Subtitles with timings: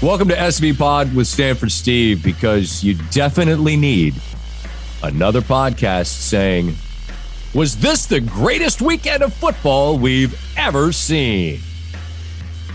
[0.00, 4.14] Welcome to SV Pod with Stanford Steve because you definitely need
[5.02, 6.76] another podcast saying,
[7.52, 11.58] Was this the greatest weekend of football we've ever seen?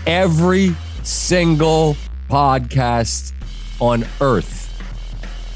[0.06, 1.96] Every single
[2.28, 3.32] podcast
[3.80, 4.70] on earth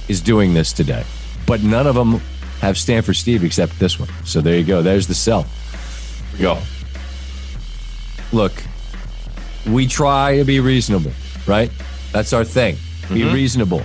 [0.09, 1.05] is doing this today,
[1.47, 2.15] but none of them
[2.63, 4.09] have Stanford Steve except this one.
[4.25, 4.81] So there you go.
[4.81, 5.45] There's the sell.
[6.41, 6.59] Go.
[8.33, 8.55] Look,
[9.67, 11.13] we try to be reasonable
[11.49, 11.71] right?
[12.13, 12.77] That's our thing.
[13.09, 13.35] Be mm-hmm.
[13.35, 13.83] reasonable.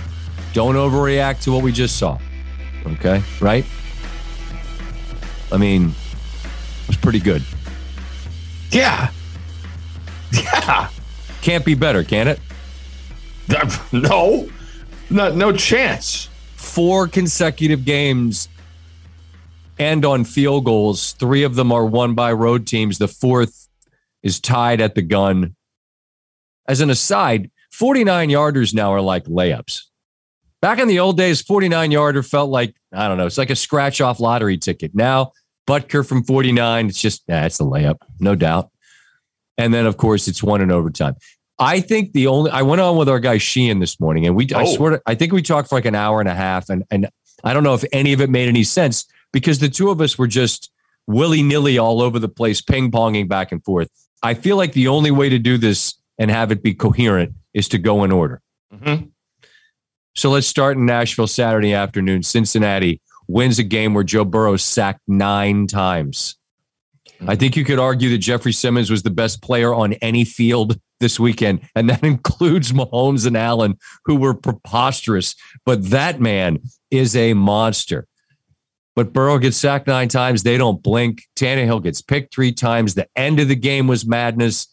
[0.52, 2.18] Don't overreact to what we just saw.
[2.86, 3.64] Okay, right?
[5.50, 7.42] I mean, it was pretty good.
[8.70, 9.10] Yeah.
[10.32, 10.88] Yeah.
[11.42, 12.40] Can't be better, can it?
[13.92, 14.48] No.
[15.10, 16.28] No, no chance.
[16.56, 18.48] Four consecutive games
[19.78, 21.12] and on field goals.
[21.12, 22.98] Three of them are won by road teams.
[22.98, 23.68] The fourth
[24.22, 25.54] is tied at the gun.
[26.66, 29.82] As an aside, 49 yarders now are like layups.
[30.62, 33.56] Back in the old days, 49 yarder felt like, I don't know, it's like a
[33.56, 34.94] scratch off lottery ticket.
[34.94, 35.32] Now,
[35.66, 38.70] Butker from 49, it's just, yeah, it's a layup, no doubt.
[39.58, 41.16] And then, of course, it's one in overtime.
[41.58, 44.48] I think the only, I went on with our guy Sheehan this morning, and we,
[44.54, 44.58] oh.
[44.58, 46.70] I swear, to, I think we talked for like an hour and a half.
[46.70, 47.08] And, and
[47.42, 50.16] I don't know if any of it made any sense because the two of us
[50.16, 50.70] were just
[51.08, 53.90] willy nilly all over the place, ping ponging back and forth.
[54.22, 57.68] I feel like the only way to do this and have it be coherent is
[57.68, 58.40] to go in order.
[58.72, 59.06] Mm-hmm.
[60.16, 62.22] So let's start in Nashville Saturday afternoon.
[62.22, 66.36] Cincinnati wins a game where Joe Burrow sacked nine times.
[67.08, 67.30] Mm-hmm.
[67.30, 70.78] I think you could argue that Jeffrey Simmons was the best player on any field
[71.00, 75.34] this weekend, and that includes Mahomes and Allen, who were preposterous.
[75.64, 78.06] But that man is a monster.
[78.96, 80.42] But Burrow gets sacked nine times.
[80.44, 81.22] They don't blink.
[81.36, 82.94] Tannehill gets picked three times.
[82.94, 84.68] The end of the game was madness.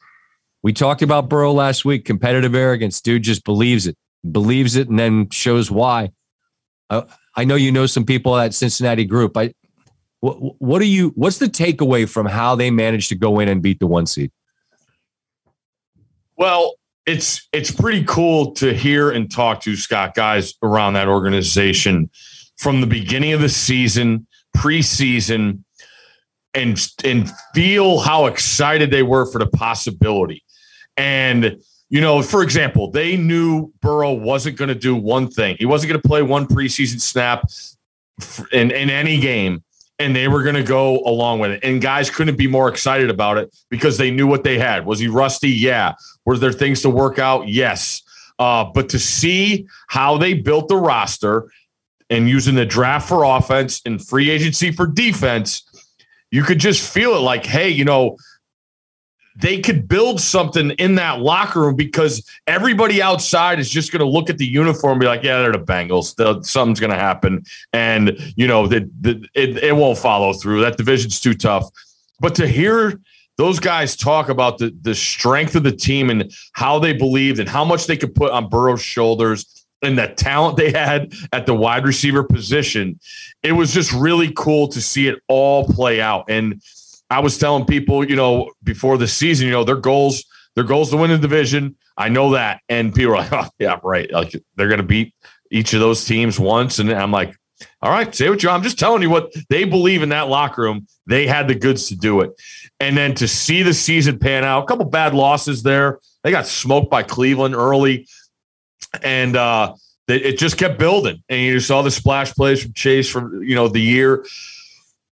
[0.63, 2.05] We talked about Burrow last week.
[2.05, 3.01] Competitive arrogance.
[3.01, 3.97] Dude just believes it,
[4.29, 6.11] believes it, and then shows why.
[6.89, 7.03] I,
[7.35, 9.35] I know you know some people at Cincinnati group.
[9.37, 9.53] I,
[10.19, 11.11] what, what do you?
[11.15, 14.31] What's the takeaway from how they managed to go in and beat the one seed?
[16.37, 16.75] Well,
[17.05, 22.09] it's it's pretty cool to hear and talk to Scott guys around that organization
[22.57, 25.63] from the beginning of the season, preseason,
[26.53, 30.43] and and feel how excited they were for the possibility.
[31.01, 35.55] And, you know, for example, they knew Burrow wasn't going to do one thing.
[35.57, 37.49] He wasn't going to play one preseason snap
[38.51, 39.63] in, in any game,
[39.97, 41.63] and they were going to go along with it.
[41.63, 44.85] And guys couldn't be more excited about it because they knew what they had.
[44.85, 45.49] Was he rusty?
[45.49, 45.95] Yeah.
[46.23, 47.47] Were there things to work out?
[47.47, 48.03] Yes.
[48.37, 51.51] Uh, but to see how they built the roster
[52.11, 55.63] and using the draft for offense and free agency for defense,
[56.29, 58.17] you could just feel it like, hey, you know,
[59.35, 64.05] they could build something in that locker room because everybody outside is just going to
[64.05, 66.45] look at the uniform and be like, yeah, they're the Bengals.
[66.45, 67.43] Something's going to happen.
[67.71, 70.61] And, you know, the, the, it, it won't follow through.
[70.61, 71.69] That division's too tough.
[72.19, 72.99] But to hear
[73.37, 77.47] those guys talk about the, the strength of the team and how they believed and
[77.47, 81.55] how much they could put on Burrow's shoulders and the talent they had at the
[81.55, 82.99] wide receiver position,
[83.41, 86.25] it was just really cool to see it all play out.
[86.29, 86.61] And,
[87.11, 90.23] I was telling people, you know, before the season, you know, their goals,
[90.55, 91.75] their goals to win the division.
[91.97, 92.61] I know that.
[92.69, 94.09] And people are like, oh, yeah, right.
[94.09, 95.13] Like they're going to beat
[95.51, 96.79] each of those teams once.
[96.79, 97.35] And I'm like,
[97.81, 100.61] all right, say what you I'm just telling you what they believe in that locker
[100.61, 100.87] room.
[101.05, 102.31] They had the goods to do it.
[102.79, 105.99] And then to see the season pan out, a couple bad losses there.
[106.23, 108.07] They got smoked by Cleveland early.
[109.03, 109.75] And uh
[110.07, 111.23] it just kept building.
[111.29, 114.25] And you saw the splash plays from Chase from you know the year.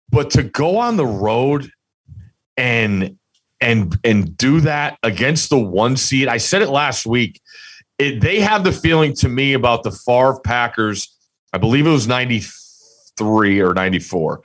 [0.10, 1.70] But to go on the road
[2.58, 3.18] and
[3.62, 6.28] and and do that against the one seed.
[6.28, 7.42] I said it last week.
[7.98, 11.16] It, they have the feeling to me about the Favre Packers.
[11.54, 14.42] I believe it was 93 or 94.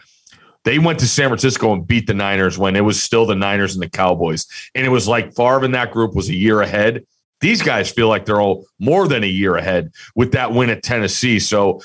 [0.64, 3.74] They went to San Francisco and beat the Niners when it was still the Niners
[3.74, 4.46] and the Cowboys.
[4.74, 7.06] And it was like Favre in that group was a year ahead.
[7.40, 10.82] These guys feel like they're all more than a year ahead with that win at
[10.82, 11.38] Tennessee.
[11.38, 11.80] So,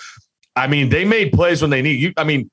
[0.55, 2.13] I mean, they made plays when they need you.
[2.17, 2.51] I mean,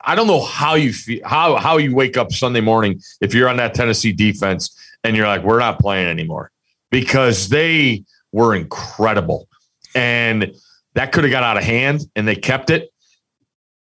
[0.00, 3.48] I don't know how you feel how how you wake up Sunday morning if you're
[3.48, 6.50] on that Tennessee defense and you're like, we're not playing anymore
[6.90, 9.48] because they were incredible.
[9.94, 10.52] And
[10.94, 12.90] that could have got out of hand and they kept it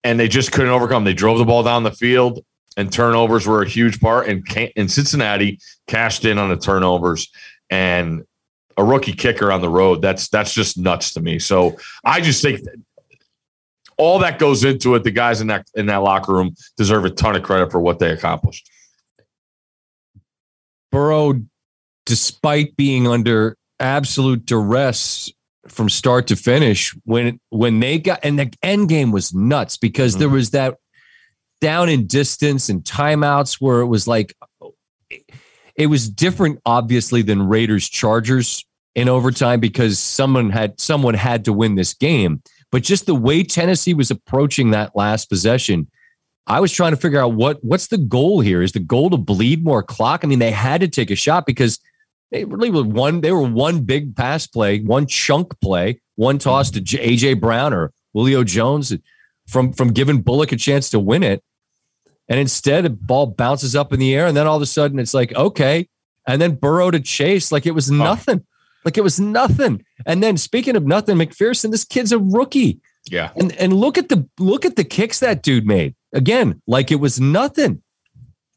[0.04, 1.04] and they just couldn't overcome.
[1.04, 2.44] They drove the ball down the field
[2.76, 4.28] and turnovers were a huge part.
[4.28, 4.46] And
[4.76, 7.30] in Cincinnati cashed in on the turnovers
[7.70, 8.24] and
[8.76, 10.02] a rookie kicker on the road.
[10.02, 11.38] That's that's just nuts to me.
[11.38, 12.60] So I just think
[13.98, 15.04] all that goes into it.
[15.04, 17.98] The guys in that in that locker room deserve a ton of credit for what
[17.98, 18.68] they accomplished.
[20.90, 21.40] Burrow,
[22.06, 25.32] despite being under absolute duress
[25.68, 30.12] from start to finish when when they got and the end game was nuts because
[30.12, 30.20] mm-hmm.
[30.20, 30.76] there was that
[31.60, 34.34] down in distance and timeouts where it was like
[35.76, 38.64] it was different obviously than Raiders Chargers
[38.94, 42.42] in overtime because someone had someone had to win this game
[42.72, 45.88] but just the way Tennessee was approaching that last possession
[46.48, 49.16] I was trying to figure out what what's the goal here is the goal to
[49.16, 51.78] bleed more clock I mean they had to take a shot because
[52.32, 53.20] they really were one.
[53.20, 57.92] They were one big pass play, one chunk play, one toss to AJ Brown or
[58.14, 58.92] Julio Jones
[59.46, 61.44] from from giving Bullock a chance to win it.
[62.28, 64.98] And instead, the ball bounces up in the air, and then all of a sudden,
[64.98, 65.88] it's like okay,
[66.26, 68.44] and then Burrow to chase like it was nothing.
[68.84, 69.84] Like it was nothing.
[70.06, 72.80] And then speaking of nothing, McPherson, this kid's a rookie.
[73.10, 76.90] Yeah, and and look at the look at the kicks that dude made again, like
[76.90, 77.82] it was nothing,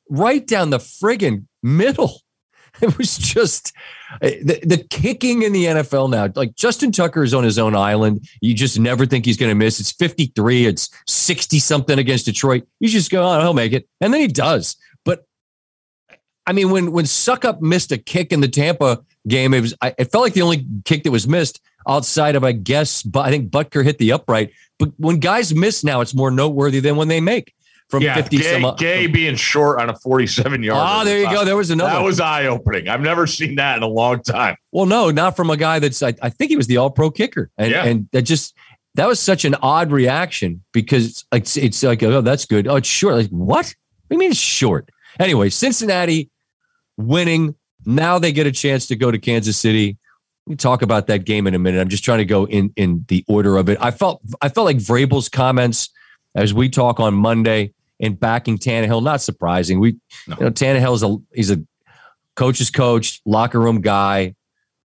[0.10, 2.12] right down the friggin' middle.
[2.82, 3.72] It was just
[4.22, 6.28] eh, the, the kicking in the NFL now.
[6.36, 8.28] Like Justin Tucker is on his own island.
[8.42, 9.80] You just never think he's going to miss.
[9.80, 12.68] It's 53, it's 60 something against Detroit.
[12.82, 13.88] You just go, oh, he'll make it.
[14.02, 14.76] And then he does.
[15.06, 15.26] But
[16.46, 19.94] I mean, when when Succop missed a kick in the Tampa game, it was I,
[19.98, 23.30] it felt like the only kick that was missed outside of, I guess, but I
[23.30, 24.52] think Butker hit the upright.
[24.80, 27.54] But when guys miss now, it's more noteworthy than when they make
[27.90, 30.80] from yeah, 50 Gay, some Gay being short on a 47 yard.
[30.82, 31.46] Ah, there you go.
[31.46, 31.94] There was another.
[31.94, 32.88] That was eye opening.
[32.88, 34.58] I've never seen that in a long time.
[34.72, 37.12] Well, no, not from a guy that's, I, I think he was the all pro
[37.12, 37.52] kicker.
[37.58, 37.86] And, yeah.
[37.86, 38.56] and that just,
[38.96, 42.68] that was such an odd reaction because it's, it's like, oh, that's good.
[42.68, 43.16] Oh, it's short.
[43.16, 43.66] Like, what?
[43.66, 44.90] What do you mean it's short?
[45.20, 46.30] Anyway, Cincinnati
[46.98, 47.56] winning.
[47.86, 49.98] Now they get a chance to go to Kansas City.
[50.46, 51.82] We talk about that game in a minute.
[51.82, 53.78] I'm just trying to go in in the order of it.
[53.82, 55.90] I felt I felt like Vrabel's comments
[56.36, 59.04] as we talk on Monday in backing Tannehill.
[59.04, 59.80] Not surprising.
[59.80, 59.98] We,
[60.28, 60.36] no.
[60.38, 61.64] you know, Tannehill is a he's a
[62.36, 64.36] coach's coach, locker room guy,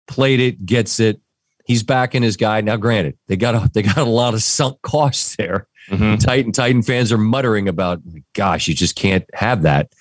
[0.07, 1.21] played it, gets it.
[1.65, 2.61] He's backing his guy.
[2.61, 5.67] Now, granted, they got a they got a lot of sunk costs there.
[5.89, 6.17] Mm-hmm.
[6.17, 8.01] Titan Titan fans are muttering about,
[8.33, 9.93] gosh, you just can't have that,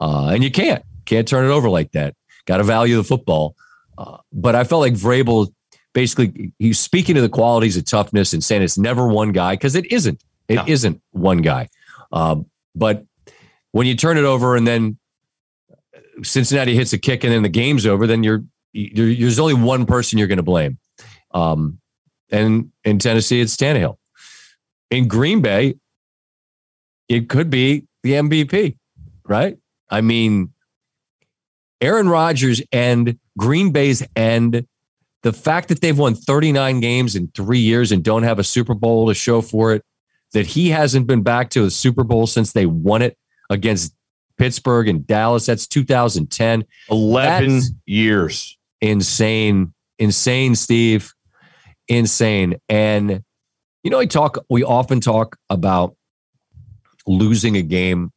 [0.00, 2.14] uh, and you can't can't turn it over like that.
[2.46, 3.56] Got to value the football.
[3.98, 5.52] Uh, but I felt like Vrabel
[5.92, 9.74] basically he's speaking to the qualities of toughness and saying it's never one guy because
[9.74, 10.22] it isn't.
[10.48, 10.64] It no.
[10.64, 11.68] not one guy.
[12.12, 13.04] Um, but
[13.72, 14.98] when you turn it over and then
[16.22, 19.86] Cincinnati hits a kick and then the game's over, then you're, you're there's only one
[19.86, 20.78] person you're going to blame.
[21.32, 21.80] Um,
[22.30, 23.96] and in Tennessee, it's Tannehill.
[24.90, 25.76] In Green Bay,
[27.08, 28.76] it could be the MVP,
[29.26, 29.56] right?
[29.90, 30.52] I mean,
[31.80, 34.66] Aaron Rodgers and Green Bay's end,
[35.22, 38.74] the fact that they've won 39 games in three years and don't have a Super
[38.74, 39.82] Bowl to show for it,
[40.32, 43.16] that he hasn't been back to a Super Bowl since they won it
[43.50, 43.94] against
[44.38, 45.46] Pittsburgh and Dallas.
[45.46, 46.64] That's 2010.
[46.90, 48.58] 11 That's years.
[48.80, 49.72] Insane.
[49.98, 51.12] Insane, Steve.
[51.88, 52.56] Insane.
[52.68, 53.22] And
[53.82, 55.96] you know, we talk, we often talk about
[57.06, 58.12] losing a game.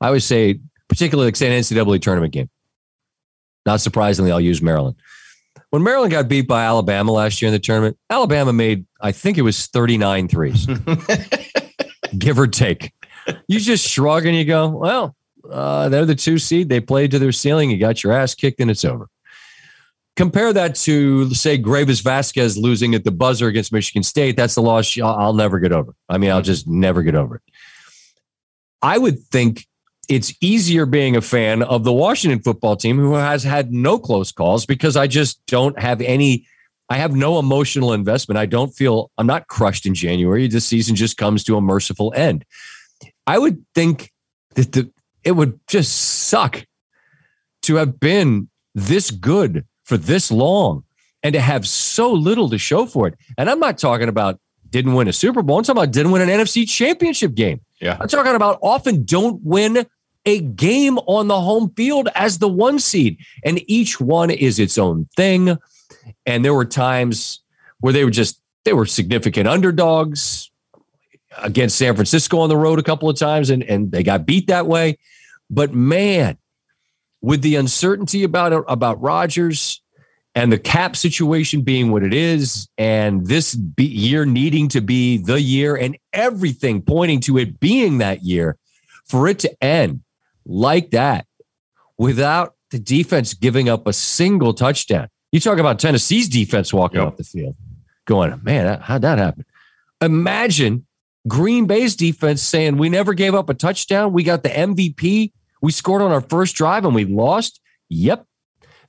[0.00, 2.48] I always say, particularly like an NCAA tournament game.
[3.66, 4.96] Not surprisingly, I'll use Maryland.
[5.70, 9.38] When Maryland got beat by Alabama last year in the tournament, Alabama made, I think
[9.38, 10.66] it was 39 threes,
[12.18, 12.92] give or take.
[13.46, 15.14] You just shrug and you go, well,
[15.48, 16.68] uh, they're the two seed.
[16.68, 17.70] They played to their ceiling.
[17.70, 19.08] You got your ass kicked and it's over.
[20.16, 24.36] Compare that to, say, Greivis Vasquez losing at the buzzer against Michigan State.
[24.36, 25.94] That's the loss I'll never get over.
[26.08, 27.42] I mean, I'll just never get over it.
[28.82, 29.66] I would think
[30.10, 34.32] it's easier being a fan of the Washington football team who has had no close
[34.32, 36.46] calls because I just don't have any
[36.88, 38.36] I have no emotional investment.
[38.36, 40.48] I don't feel I'm not crushed in January.
[40.48, 42.44] This season just comes to a merciful end.
[43.28, 44.12] I would think
[44.56, 44.90] that the
[45.22, 45.96] it would just
[46.28, 46.64] suck
[47.62, 50.82] to have been this good for this long
[51.22, 53.14] and to have so little to show for it.
[53.38, 54.40] And I'm not talking about
[54.70, 55.58] didn't win a Super Bowl.
[55.58, 57.60] I'm talking about didn't win an NFC championship game.
[57.80, 57.96] Yeah.
[58.00, 59.86] I'm talking about often don't win
[60.30, 63.18] a game on the home field as the one seed.
[63.44, 65.58] And each one is its own thing.
[66.24, 67.40] And there were times
[67.80, 70.50] where they were just, they were significant underdogs
[71.38, 74.46] against San Francisco on the road a couple of times and, and they got beat
[74.46, 74.98] that way.
[75.48, 76.38] But man,
[77.20, 79.82] with the uncertainty about about Rodgers
[80.34, 85.40] and the cap situation being what it is, and this year needing to be the
[85.40, 88.56] year, and everything pointing to it being that year,
[89.04, 90.02] for it to end
[90.50, 91.26] like that
[91.96, 95.08] without the defense giving up a single touchdown.
[95.32, 97.08] You talk about Tennessee's defense walking yep.
[97.08, 97.54] off the field,
[98.04, 99.44] going, man, how'd that happen?
[100.00, 100.86] Imagine
[101.28, 104.12] Green Bay's defense saying, we never gave up a touchdown.
[104.12, 105.32] We got the MVP.
[105.62, 107.60] We scored on our first drive and we lost.
[107.90, 108.24] Yep.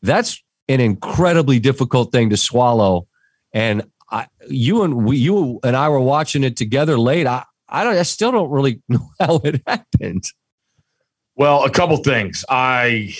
[0.01, 3.07] That's an incredibly difficult thing to swallow.
[3.53, 7.27] And I, you and we, you and I were watching it together late.
[7.27, 10.25] I, I don't, I still don't really know how it happened.
[11.41, 12.45] Well, a couple things.
[12.49, 13.15] I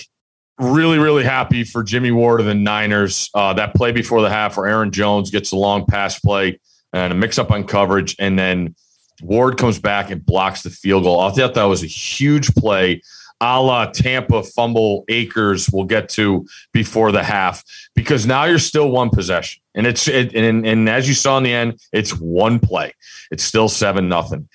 [0.60, 3.32] really, really happy for Jimmy Ward of the Niners.
[3.34, 6.60] Uh, that play before the half where Aaron Jones gets a long pass play
[6.94, 8.76] and a mix up on coverage, and then
[9.24, 11.20] Ward comes back and blocks the field goal.
[11.20, 13.02] I thought that was a huge play
[13.42, 17.64] a la Tampa fumble acres we'll get to before the half
[17.96, 19.64] because now you're still one possession.
[19.74, 22.94] And it's it, and, and as you saw in the end, it's one play.
[23.32, 24.48] It's still seven nothing.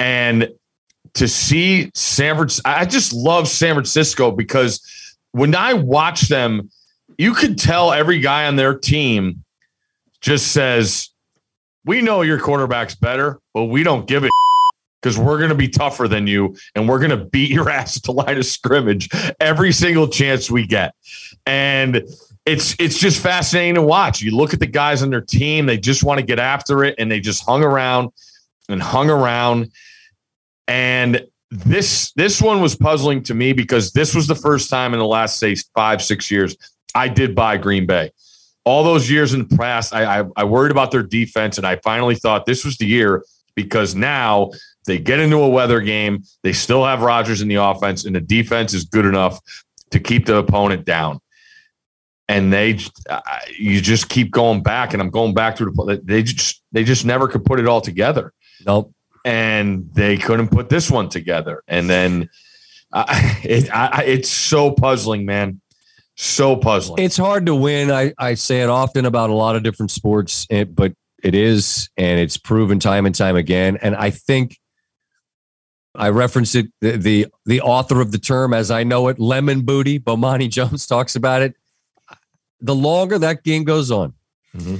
[0.00, 0.48] And
[1.14, 6.70] to see San Francisco, I just love San Francisco because when I watch them,
[7.18, 9.44] you could tell every guy on their team
[10.20, 11.10] just says,
[11.84, 14.30] We know your quarterback's better, but we don't give a
[15.02, 17.96] because we're going to be tougher than you and we're going to beat your ass
[17.96, 20.94] at the line of scrimmage every single chance we get.
[21.46, 22.02] And
[22.46, 24.20] it's it's just fascinating to watch.
[24.20, 26.94] You look at the guys on their team, they just want to get after it
[26.98, 28.10] and they just hung around
[28.68, 29.70] and hung around.
[30.68, 34.98] And this this one was puzzling to me because this was the first time in
[34.98, 36.56] the last say 5 6 years
[36.94, 38.12] I did buy Green Bay.
[38.64, 41.76] All those years in the past, I, I, I worried about their defense, and I
[41.76, 44.52] finally thought this was the year because now
[44.86, 46.22] they get into a weather game.
[46.42, 49.40] They still have Rodgers in the offense, and the defense is good enough
[49.90, 51.20] to keep the opponent down.
[52.26, 52.78] And they,
[53.58, 56.00] you just keep going back, and I'm going back through the.
[56.02, 58.32] They just, they just never could put it all together.
[58.64, 58.94] Nope.
[59.24, 61.62] And they couldn't put this one together.
[61.66, 62.28] And then,
[62.92, 63.04] uh,
[63.42, 65.60] it, I, it's so puzzling, man.
[66.16, 67.02] So puzzling.
[67.02, 67.90] It's hard to win.
[67.90, 71.88] I, I say it often about a lot of different sports, eh, but it is,
[71.96, 73.78] and it's proven time and time again.
[73.80, 74.58] And I think
[75.94, 79.62] I reference it the, the, the author of the term as I know it, lemon
[79.62, 79.98] booty.
[79.98, 81.54] Bomani Jones talks about it.
[82.60, 84.14] The longer that game goes on,
[84.56, 84.76] mm-hmm.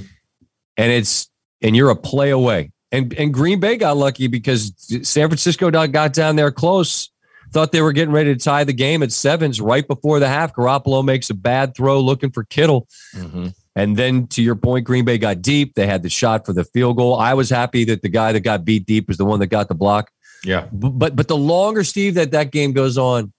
[0.77, 1.29] and it's
[1.61, 2.71] and you're a play away.
[2.91, 4.73] And and Green Bay got lucky because
[5.03, 7.09] San Francisco got down there close.
[7.51, 10.53] Thought they were getting ready to tie the game at sevens right before the half.
[10.53, 12.87] Garoppolo makes a bad throw looking for Kittle.
[13.15, 13.47] Mm-hmm.
[13.75, 15.75] And then to your point, Green Bay got deep.
[15.75, 17.15] They had the shot for the field goal.
[17.15, 19.67] I was happy that the guy that got beat deep was the one that got
[19.67, 20.11] the block.
[20.43, 20.67] Yeah.
[20.71, 23.33] But but the longer Steve that that game goes on,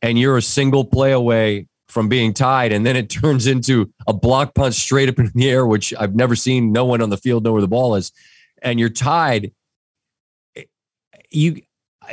[0.00, 4.12] and you're a single play away from being tied, and then it turns into a
[4.12, 6.72] block punch straight up in the air, which I've never seen.
[6.72, 8.10] No one on the field know where the ball is,
[8.64, 9.52] and you're tied.
[11.30, 11.62] You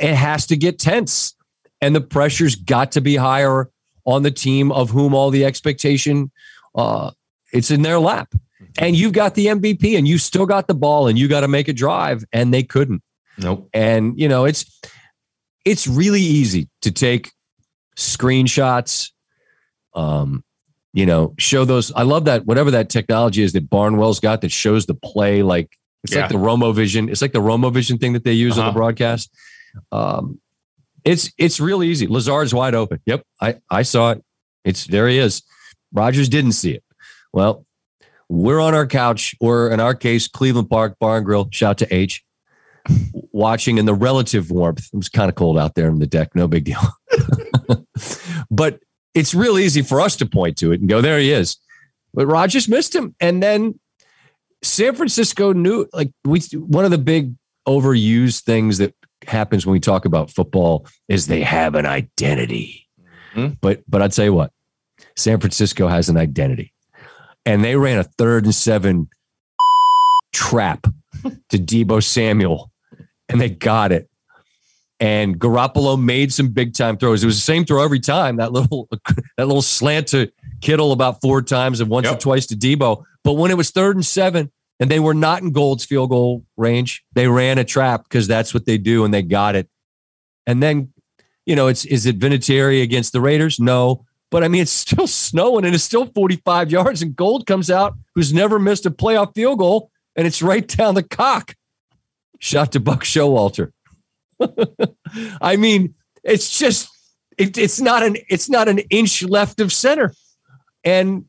[0.00, 1.34] it has to get tense,
[1.80, 3.70] and the pressure's got to be higher
[4.04, 6.30] on the team of whom all the expectation
[6.74, 7.10] uh,
[7.52, 8.34] it's in their lap.
[8.78, 11.48] And you've got the MVP and you still got the ball and you got to
[11.48, 13.02] make a drive and they couldn't.
[13.38, 13.68] Nope.
[13.74, 14.80] And you know, it's
[15.64, 17.32] it's really easy to take
[17.96, 19.10] screenshots,
[19.94, 20.44] um,
[20.92, 21.92] you know, show those.
[21.92, 25.76] I love that whatever that technology is that Barnwell's got that shows the play like
[26.02, 26.22] it's yeah.
[26.22, 27.08] like the Romo Vision.
[27.08, 28.60] It's like the Romo Vision thing that they use uh-huh.
[28.60, 28.78] on the uh-huh.
[28.78, 29.34] broadcast.
[29.90, 30.40] Um,
[31.04, 32.06] it's it's real easy.
[32.06, 33.00] Lazard's wide open.
[33.06, 34.24] Yep, I I saw it.
[34.64, 35.42] It's there he is.
[35.92, 36.84] Rodgers didn't see it.
[37.32, 37.66] Well,
[38.28, 41.48] we're on our couch, or in our case, Cleveland Park Bar and Grill.
[41.50, 42.24] Shout to H
[43.32, 44.88] watching in the relative warmth.
[44.92, 46.80] It was kind of cold out there in the deck, no big deal.
[48.50, 48.80] but
[49.14, 51.56] it's real easy for us to point to it and go, there he is.
[52.14, 53.14] But Rodgers missed him.
[53.20, 53.78] And then
[54.62, 57.34] San Francisco knew, like, we, one of the big
[57.66, 58.94] overused things that
[59.26, 62.88] happens when we talk about football is they have an identity.
[63.34, 63.54] Mm-hmm.
[63.60, 64.52] But, but I'd say what?
[65.16, 66.72] San Francisco has an identity.
[67.44, 69.08] And they ran a third and seven
[70.32, 70.86] trap
[71.50, 72.72] to Deebo Samuel
[73.32, 74.08] and they got it.
[75.00, 77.24] And Garoppolo made some big time throws.
[77.24, 78.36] It was the same throw every time.
[78.36, 78.88] That little
[79.36, 80.30] that little slant to
[80.62, 82.16] Kittle about four times and once yep.
[82.16, 83.04] or twice to Deebo.
[83.24, 84.50] But when it was third and seven
[84.80, 88.54] and they were not in Gould's field goal range, they ran a trap because that's
[88.54, 89.68] what they do and they got it.
[90.46, 90.92] And then,
[91.44, 93.60] you know, it's is it Vinatieri against the Raiders?
[93.60, 94.06] No.
[94.30, 97.94] But I mean, it's still snowing and it's still 45 yards, and Gold comes out,
[98.14, 101.54] who's never missed a playoff field goal, and it's right down the cock.
[102.38, 103.72] Shot to Buck Showalter.
[105.40, 106.88] I mean, it's just
[107.38, 110.12] it, it's not an it's not an inch left of center,
[110.84, 111.26] and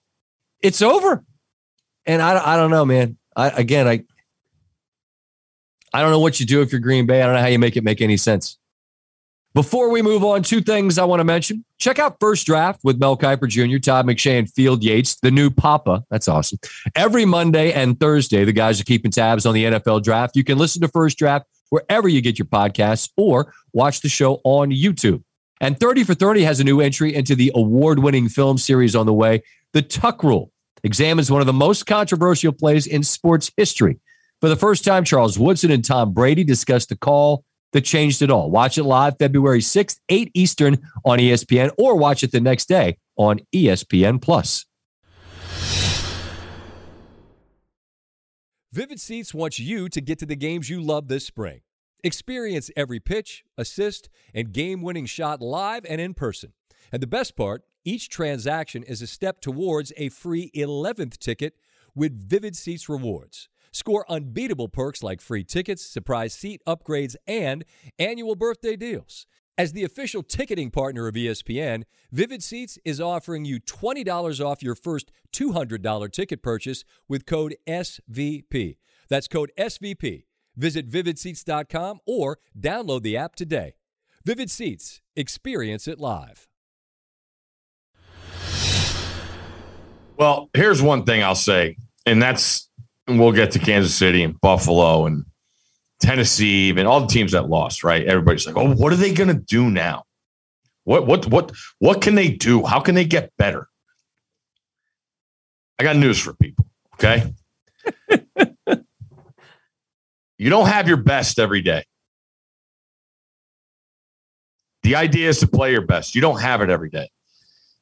[0.61, 1.23] it's over.
[2.05, 3.17] And I I don't know, man.
[3.35, 4.03] I again I
[5.93, 7.21] I don't know what you do if you're Green Bay.
[7.21, 8.57] I don't know how you make it make any sense.
[9.53, 11.63] Before we move on, two things I want to mention.
[11.77, 15.51] Check out First Draft with Mel Kiper Jr., Todd McShay, and Field Yates, the new
[15.51, 16.03] Papa.
[16.09, 16.57] That's awesome.
[16.95, 20.35] Every Monday and Thursday, the guys are keeping tabs on the NFL draft.
[20.35, 24.41] You can listen to First Draft wherever you get your podcasts or watch the show
[24.43, 25.23] on YouTube.
[25.63, 29.05] And 30 for 30 has a new entry into the award winning film series on
[29.05, 29.43] the way.
[29.71, 30.51] The tuck rule
[30.83, 34.01] examines one of the most controversial plays in sports history.
[34.41, 38.29] For the first time, Charles Woodson and Tom Brady discussed the call that changed it
[38.29, 38.51] all.
[38.51, 42.97] Watch it live February 6th, 8 Eastern on ESPN, or watch it the next day
[43.15, 44.65] on ESPN Plus.
[48.73, 51.61] Vivid Seats wants you to get to the games you love this spring.
[52.05, 56.51] Experience every pitch, assist, and game winning shot live and in person.
[56.91, 61.55] And the best part, each transaction is a step towards a free 11th ticket
[61.95, 63.47] with Vivid Seats rewards.
[63.71, 67.63] Score unbeatable perks like free tickets, surprise seat upgrades, and
[67.97, 69.25] annual birthday deals.
[69.57, 74.75] As the official ticketing partner of ESPN, Vivid Seats is offering you $20 off your
[74.75, 78.77] first $200 ticket purchase with code SVP.
[79.09, 80.23] That's code SVP.
[80.55, 83.75] Visit vividseats.com or download the app today.
[84.25, 86.47] Vivid Seats, experience it live.
[90.17, 92.69] Well, here's one thing I'll say, and that's
[93.07, 95.25] and we'll get to Kansas City and Buffalo and
[95.99, 98.05] Tennessee and all the teams that lost, right?
[98.05, 100.03] Everybody's like, "Oh, what are they going to do now?
[100.83, 102.63] What what what what can they do?
[102.63, 103.67] How can they get better?"
[105.79, 107.33] I got news for people, okay?
[110.43, 111.85] You don't have your best every day.
[114.81, 116.15] The idea is to play your best.
[116.15, 117.09] You don't have it every day.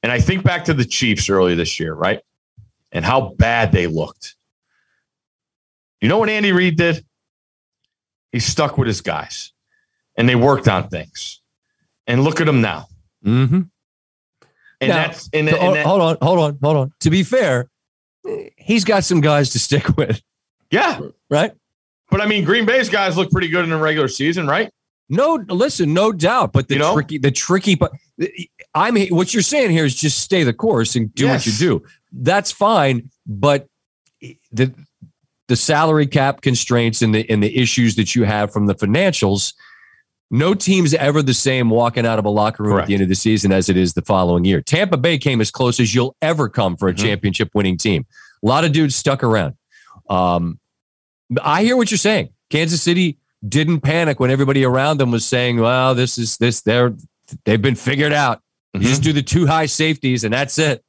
[0.03, 2.21] And I think back to the Chiefs earlier this year, right?
[2.91, 4.35] And how bad they looked.
[6.01, 7.03] You know what Andy Reid did?
[8.31, 9.53] He stuck with his guys
[10.15, 11.41] and they worked on things.
[12.05, 12.87] And look at them now.
[13.25, 13.61] Mm-hmm.
[14.81, 16.93] And Now, that's and, So, and that- hold on, hold on, hold on.
[16.99, 17.69] To be fair,
[18.55, 20.21] he's got some guys to stick with,
[20.69, 20.99] yeah.
[21.29, 21.53] right?
[22.11, 24.69] But I mean, Green Bay's guys look pretty good in the regular season, right?
[25.09, 26.53] No, listen, no doubt.
[26.53, 26.93] But the You know?
[26.93, 27.91] tricky, the tricky, but
[28.75, 31.83] I'm what you're saying here is just stay the course and do what you do.
[32.11, 33.67] That's fine, but
[34.51, 34.73] the
[35.47, 39.53] the salary cap constraints and the and the issues that you have from the financials.
[40.33, 43.09] No team's ever the same walking out of a locker room at the end of
[43.09, 44.61] the season as it is the following year.
[44.61, 46.97] Tampa Bay came as close as you'll ever come for a Mhm.
[46.99, 48.05] championship winning team.
[48.41, 49.55] A lot of dudes stuck around.
[50.09, 50.57] Um,
[51.43, 52.29] I hear what you're saying.
[52.49, 53.17] Kansas City
[53.47, 56.61] didn't panic when everybody around them was saying, "Well, this is this.
[56.61, 56.93] They're
[57.45, 58.41] they've been figured out.
[58.73, 58.87] You Mm-hmm.
[58.89, 60.83] just do the two high safeties, and that's it."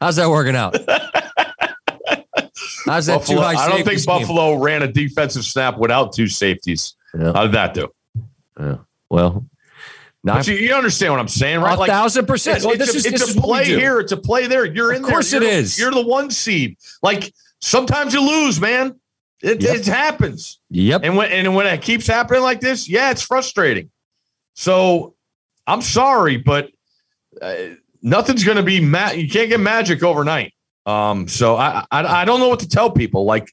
[0.00, 0.76] How's that working out?
[2.86, 4.04] How's that two high I don't think game?
[4.06, 6.94] Buffalo ran a defensive snap without two safeties.
[7.18, 7.32] Yeah.
[7.32, 7.88] How did that do?
[8.58, 8.76] Yeah.
[9.08, 9.46] Well,
[10.22, 11.78] not, you, you understand what I'm saying, right?
[11.78, 12.56] a thousand percent.
[12.58, 14.00] It's, Well, it's this a, is it's this a play here.
[14.00, 14.64] It's a play there.
[14.64, 15.42] You're Of in course there.
[15.42, 15.78] it You're- is.
[15.78, 16.76] You're the one seed.
[17.02, 18.98] Like sometimes you lose, man.
[19.42, 19.74] It, Yep.
[19.76, 20.60] it happens.
[20.70, 21.02] Yep.
[21.04, 23.90] And when and when it keeps happening like this, yeah, it's frustrating.
[24.54, 25.14] So
[25.66, 26.70] I'm sorry, but
[27.42, 27.54] uh,
[28.02, 30.52] nothing's going to be ma- You can't get magic overnight.
[30.86, 33.24] Um, so I, I I don't know what to tell people.
[33.24, 33.50] Like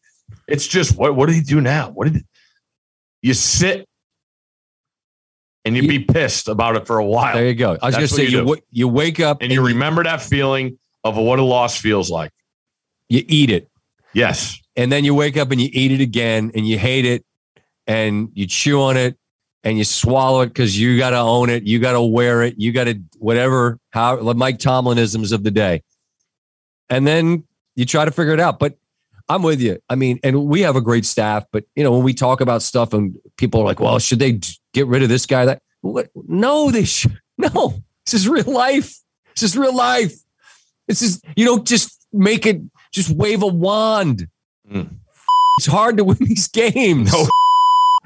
[0.47, 1.89] it's just what what did he do now?
[1.89, 2.23] What did
[3.21, 3.87] you sit
[5.65, 7.77] and you You- be pissed about it for a while, There you go.
[7.81, 10.21] I was going to say you you w- you wake up and you remember that
[10.21, 12.31] feeling of what a loss feels like.
[13.09, 13.69] you eat it,
[14.13, 17.25] Yes, and then you wake up and you eat it again, and you hate it,
[17.87, 19.17] and you chew on it,
[19.63, 22.55] and you swallow it because you got to own it, you got to wear it,
[22.57, 25.83] you got to whatever how Mike Tomlinisms of the day,
[26.89, 27.43] and then
[27.75, 28.59] you try to figure it out.
[28.59, 28.77] But
[29.29, 29.79] I'm with you.
[29.89, 32.61] I mean, and we have a great staff, but you know when we talk about
[32.61, 34.39] stuff and people are like, "Well, should they
[34.73, 36.09] get rid of this guy?" That what?
[36.27, 37.17] No, they should.
[37.37, 37.73] No,
[38.05, 38.99] this is real life.
[39.33, 40.13] This is real life.
[40.87, 42.61] This is you don't just make it.
[42.91, 44.27] Just wave a wand.
[44.71, 44.89] Mm.
[45.57, 47.11] It's hard to win these games.
[47.11, 47.27] No.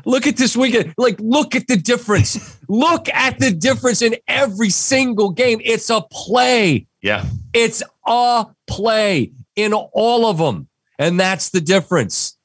[0.06, 0.94] Look at this weekend.
[0.98, 2.60] Like, look at the difference.
[2.70, 5.60] look at the difference in every single game.
[5.64, 6.86] It's a play.
[7.02, 10.68] yeah, It's a play in all of them.
[11.00, 12.38] And that's the difference.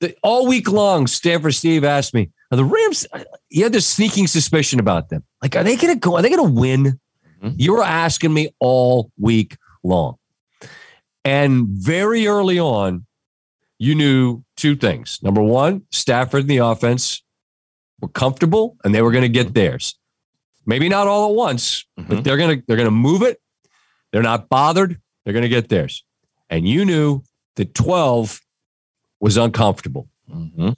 [0.00, 3.06] The, all week long, Stanford Steve asked me, are the Rams,
[3.50, 5.24] you had this sneaking suspicion about them.
[5.42, 6.16] Like, are they going to go?
[6.16, 7.00] Are they going to win?
[7.42, 7.54] Mhm.
[7.58, 10.16] You were asking me all week long.
[11.24, 13.06] And very early on,
[13.80, 15.18] you knew two things.
[15.22, 17.22] Number one, Stafford and the offense
[18.00, 19.96] were comfortable and they were going to get theirs.
[20.66, 22.24] Maybe not all at once, but Mhm.
[22.24, 23.40] they're going to they're going to move it.
[24.12, 25.00] They're not bothered.
[25.24, 26.04] They're going to get theirs.
[26.50, 27.22] And you knew
[27.56, 28.40] that 12
[29.18, 30.08] was uncomfortable.
[30.30, 30.76] Mhm.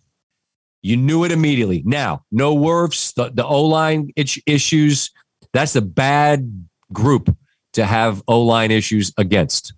[0.83, 1.83] You knew it immediately.
[1.85, 5.11] Now, no Wirfs, the, the O line issues.
[5.53, 7.37] That's a bad group
[7.73, 9.75] to have O line issues against.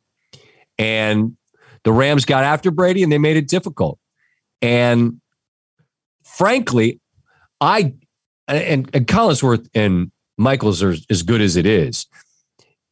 [0.79, 1.37] And
[1.85, 3.99] the Rams got after Brady and they made it difficult.
[4.61, 5.21] And
[6.25, 7.01] frankly,
[7.61, 7.95] I
[8.49, 12.07] and, and Collinsworth and Michaels are as good as it is.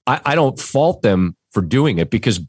[0.06, 2.40] I, I don't fault them for doing it because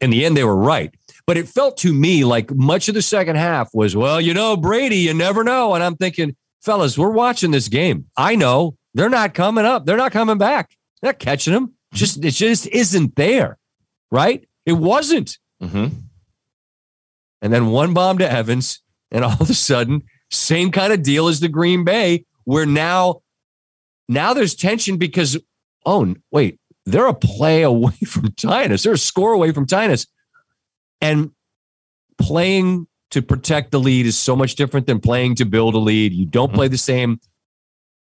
[0.00, 0.94] in the end they were right.
[1.26, 4.56] But it felt to me like much of the second half was, well, you know,
[4.56, 5.74] Brady, you never know.
[5.74, 8.06] And I'm thinking, fellas, we're watching this game.
[8.16, 9.84] I know they're not coming up.
[9.84, 10.70] They're not coming back.
[11.00, 11.74] They're not catching them.
[11.92, 13.58] Just it just isn't there,
[14.10, 14.46] right?
[14.66, 15.38] It wasn't.
[15.62, 15.96] Mm-hmm.
[17.42, 21.28] And then one bomb to Evans, and all of a sudden, same kind of deal
[21.28, 23.22] as the Green Bay, where now,
[24.08, 25.38] now there's tension because,
[25.86, 28.82] oh wait, they're a play away from tying us.
[28.82, 30.06] They're a score away from tying us.
[31.00, 31.30] And
[32.18, 36.12] playing to protect the lead is so much different than playing to build a lead.
[36.12, 37.20] You don't play the same.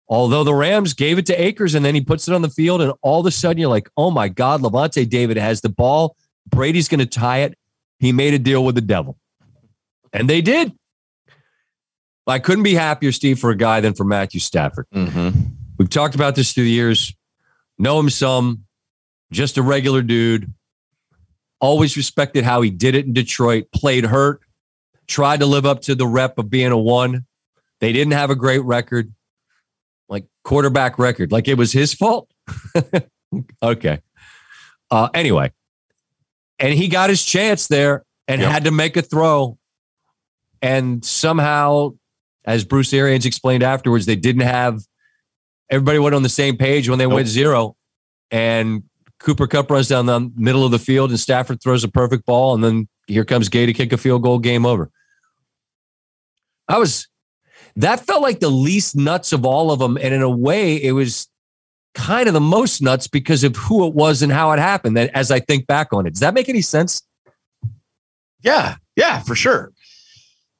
[0.08, 2.80] Although the Rams gave it to Akers and then he puts it on the field,
[2.80, 6.16] and all of a sudden you're like, oh my God, Lavonte David has the ball.
[6.46, 7.58] Brady's going to tie it.
[7.98, 9.18] He made a deal with the devil.
[10.12, 10.72] And they did.
[12.26, 14.86] I couldn't be happier, Steve, for a guy than for Matthew Stafford.
[14.92, 15.40] Mm-hmm.
[15.78, 17.14] We've talked about this through the years.
[17.78, 18.64] Know him some,
[19.30, 20.52] just a regular dude.
[21.60, 24.40] Always respected how he did it in Detroit, played hurt,
[25.06, 27.26] tried to live up to the rep of being a one.
[27.80, 29.12] They didn't have a great record,
[30.08, 32.30] like quarterback record, like it was his fault.
[33.62, 34.00] okay.
[34.90, 35.52] Uh, anyway,
[36.58, 38.50] and he got his chance there and yep.
[38.50, 39.58] had to make a throw.
[40.62, 41.94] And somehow,
[42.44, 44.80] as Bruce Arians explained afterwards, they didn't have
[45.70, 47.14] everybody went on the same page when they nope.
[47.14, 47.76] went zero.
[48.30, 48.84] And
[49.20, 52.54] Cooper Kupp runs down the middle of the field and Stafford throws a perfect ball.
[52.54, 54.90] And then here comes Gay to kick a field goal, game over.
[56.68, 57.08] I was,
[57.76, 59.96] that felt like the least nuts of all of them.
[59.96, 61.28] And in a way, it was
[61.96, 64.96] kind of the most nuts because of who it was and how it happened.
[64.96, 67.02] That as I think back on it, does that make any sense?
[68.42, 69.72] Yeah, yeah, for sure.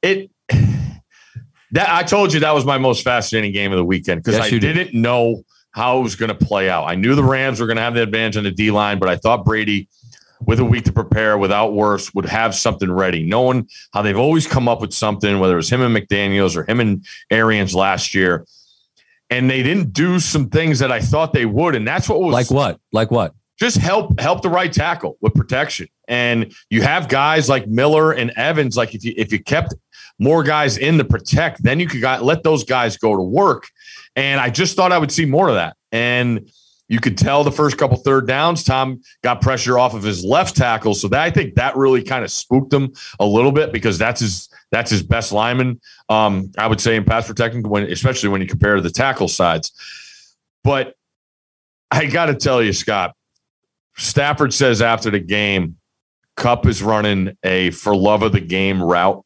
[0.02, 4.38] It that I told you that was my most fascinating game of the weekend because
[4.38, 6.84] yes, I didn't know how it was going to play out.
[6.86, 9.10] I knew the Rams were going to have the advantage on the D line, but
[9.10, 9.88] I thought Brady,
[10.40, 14.46] with a week to prepare, without Wirfs, would have something ready, knowing how they've always
[14.46, 18.14] come up with something, whether it was him and McDaniels or him and Arians last
[18.14, 18.46] year.
[19.30, 21.74] And they didn't do some things that I thought they would.
[21.74, 22.80] And that's what was like what?
[22.92, 23.34] Like what?
[23.58, 25.88] Just help help the right tackle with protection.
[26.08, 28.76] And you have guys like Miller and Evans.
[28.76, 29.74] Like if you if you kept
[30.18, 33.68] more guys in to protect, then you could got, let those guys go to work.
[34.14, 35.76] And I just thought I would see more of that.
[35.92, 36.50] And
[36.88, 40.56] you could tell the first couple third downs, Tom got pressure off of his left
[40.56, 40.94] tackle.
[40.94, 44.20] So that I think that really kind of spooked him a little bit because that's
[44.20, 45.80] his that's his best lineman.
[46.08, 49.28] Um, I would say in pass protecting when especially when you compare to the tackle
[49.28, 49.72] sides.
[50.62, 50.94] But
[51.90, 53.16] I got to tell you, Scott,
[53.96, 55.76] Stafford says after the game,
[56.36, 59.24] Kupp is running a for love of the game route.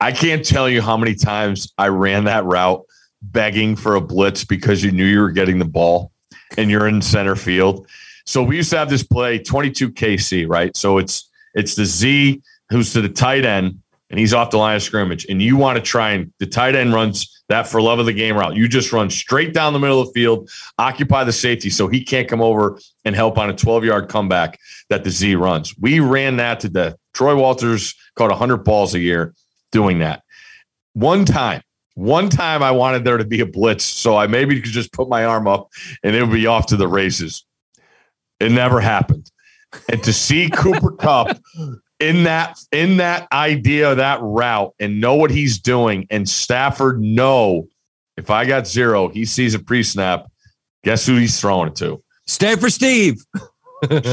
[0.00, 2.84] I can't tell you how many times I ran that route
[3.22, 6.12] begging for a blitz because you knew you were getting the ball
[6.56, 7.86] and you're in center field.
[8.24, 10.76] So we used to have this play 22 KC, right?
[10.76, 14.76] So it's it's the Z who's to the tight end and he's off the line
[14.76, 17.98] of scrimmage and you want to try and the tight end runs that for love
[17.98, 18.54] of the game route.
[18.54, 22.04] You just run straight down the middle of the field, occupy the safety so he
[22.04, 24.58] can't come over and help on a 12-yard comeback
[24.90, 25.76] that the Z runs.
[25.78, 26.94] We ran that to death.
[27.14, 29.34] Troy Walters caught 100 balls a year
[29.72, 30.22] doing that.
[30.92, 31.62] One time
[31.98, 35.08] one time I wanted there to be a blitz, so I maybe could just put
[35.08, 35.68] my arm up
[36.04, 37.44] and it would be off to the races.
[38.38, 39.32] It never happened.
[39.90, 41.40] And to see Cooper Kupp
[41.98, 47.66] in that in that idea, that route, and know what he's doing, and Stafford know
[48.16, 50.30] if I got zero, he sees a pre-snap.
[50.84, 52.00] Guess who he's throwing it to?
[52.28, 53.16] Stay for Steve.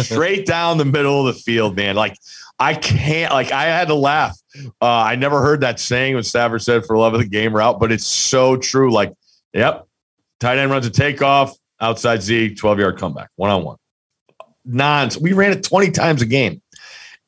[0.02, 1.96] Straight down the middle of the field, man.
[1.96, 2.18] Like
[2.60, 3.34] I can't.
[3.34, 4.38] Like I had to laugh
[4.82, 7.80] uh, I never heard that saying when Stafford said for love of the game route,
[7.80, 8.92] but it's so true.
[8.92, 9.14] Like,
[9.54, 9.88] yep,
[10.40, 13.78] tight end runs a takeoff, outside Z, 12 yard comeback, one on one.
[14.64, 15.18] Nons.
[15.18, 16.62] We ran it 20 times a game.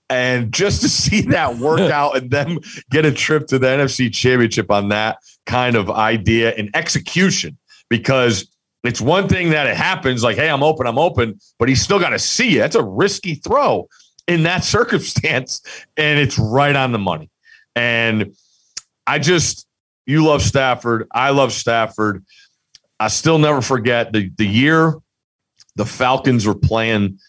[0.10, 2.60] And just to see that work out and then
[2.90, 7.58] get a trip to the NFC championship on that kind of idea and execution,
[7.90, 8.48] because
[8.84, 12.00] it's one thing that it happens like, hey, I'm open, I'm open, but he's still
[12.00, 12.60] got to see it.
[12.60, 13.88] That's a risky throw
[14.28, 15.62] in that circumstance,
[15.96, 17.30] and it's right on the money.
[17.76, 18.36] And
[19.06, 19.68] I just,
[20.06, 21.08] you love Stafford.
[21.12, 22.24] I love Stafford.
[23.00, 24.96] I still never forget the the year
[25.76, 27.20] the Falcons were playing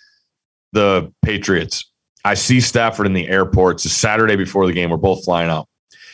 [0.72, 1.90] the Patriots.
[2.24, 3.76] I see Stafford in the airport.
[3.76, 4.90] It's a Saturday before the game.
[4.90, 5.68] We're both flying out,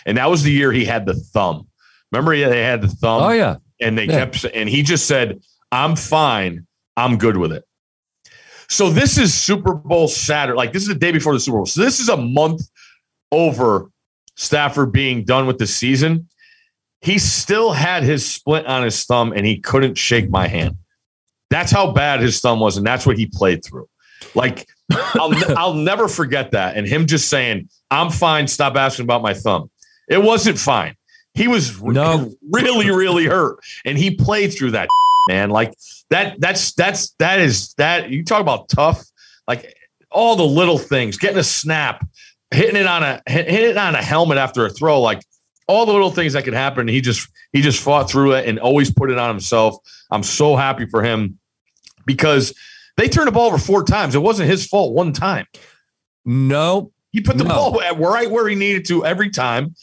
[0.04, 1.66] and that was the year he had the thumb.
[2.12, 3.22] Remember, they had the thumb.
[3.22, 4.26] Oh yeah, and they yeah.
[4.26, 5.40] kept, and he just said,
[5.72, 6.66] "I'm fine.
[6.96, 7.64] I'm good with it."
[8.68, 10.56] So this is Super Bowl Saturday.
[10.56, 11.66] Like this is the day before the Super Bowl.
[11.66, 12.62] So this is a month
[13.32, 13.90] over
[14.36, 16.28] Stafford being done with the season.
[17.00, 20.76] He still had his splint on his thumb and he couldn't shake my hand.
[21.50, 23.88] That's how bad his thumb was, and that's what he played through.
[24.34, 26.76] Like I'll I'll never forget that.
[26.76, 28.46] And him just saying, "I'm fine.
[28.48, 29.70] Stop asking about my thumb."
[30.08, 30.96] It wasn't fine.
[31.34, 32.32] He was no.
[32.50, 34.88] really, really hurt, and he played through that.
[35.28, 35.74] Man, like
[36.10, 36.40] that.
[36.40, 38.10] That's that's that is that.
[38.10, 39.04] You talk about tough.
[39.48, 39.74] Like
[40.10, 42.06] all the little things, getting a snap,
[42.50, 45.22] hitting it on a hitting it on a helmet after a throw, like
[45.66, 46.88] all the little things that could happen.
[46.88, 49.76] He just he just fought through it and always put it on himself.
[50.10, 51.38] I'm so happy for him
[52.06, 52.54] because
[52.96, 54.14] they turned the ball over four times.
[54.14, 55.46] It wasn't his fault one time.
[56.24, 57.50] No, he put the no.
[57.50, 59.74] ball right where he needed to every time,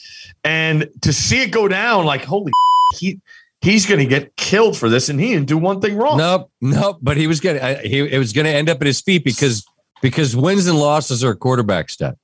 [0.43, 2.51] and to see it go down, like holy,
[2.97, 3.19] he
[3.62, 6.17] he's going to get killed for this, and he didn't do one thing wrong.
[6.17, 6.97] Nope, nope.
[7.02, 9.24] But he was going to he it was going to end up at his feet
[9.24, 9.65] because
[10.02, 12.17] because wins and losses are a quarterback stat,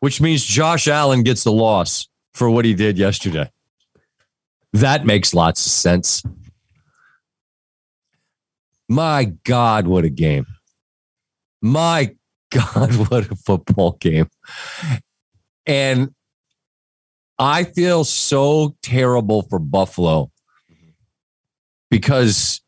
[0.00, 3.50] which means Josh Allen gets the loss for what he did yesterday.
[4.72, 6.22] That makes lots of sense.
[8.88, 10.46] My God, what a game.
[11.62, 12.14] My
[12.50, 14.28] God, what a football game.
[15.66, 16.14] And
[17.38, 20.30] I feel so terrible for Buffalo
[21.90, 22.60] because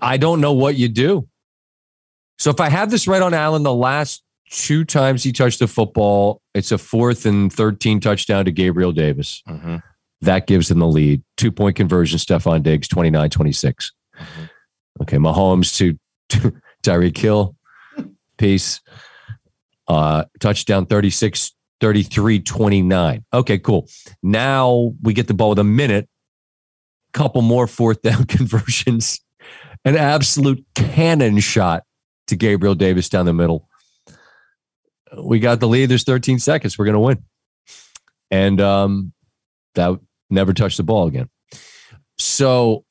[0.00, 1.28] I don't know what you do.
[2.38, 5.66] So if I have this right on Allen, the last two times he touched the
[5.66, 9.42] football, it's a fourth and 13 touchdown to Gabriel Davis.
[9.48, 9.76] Mm-hmm.
[10.22, 11.22] That gives them the lead.
[11.36, 13.92] Two point conversion, Stefon Diggs, 29 26.
[14.16, 14.44] Mm-hmm.
[15.02, 15.98] Okay, Mahomes to,
[16.30, 17.54] to Tyreek Hill.
[18.36, 18.80] Peace.
[19.86, 23.24] Uh, touchdown 36, 33, 29.
[23.32, 23.88] Okay, cool.
[24.22, 26.08] Now we get the ball with a minute.
[27.12, 29.20] Couple more fourth down conversions.
[29.84, 31.84] An absolute cannon shot
[32.26, 33.68] to Gabriel Davis down the middle.
[35.16, 35.86] We got the lead.
[35.86, 36.78] There's 13 seconds.
[36.78, 37.24] We're going to win.
[38.30, 39.12] And um,
[39.74, 41.28] that never touched the ball again.
[42.18, 42.84] So,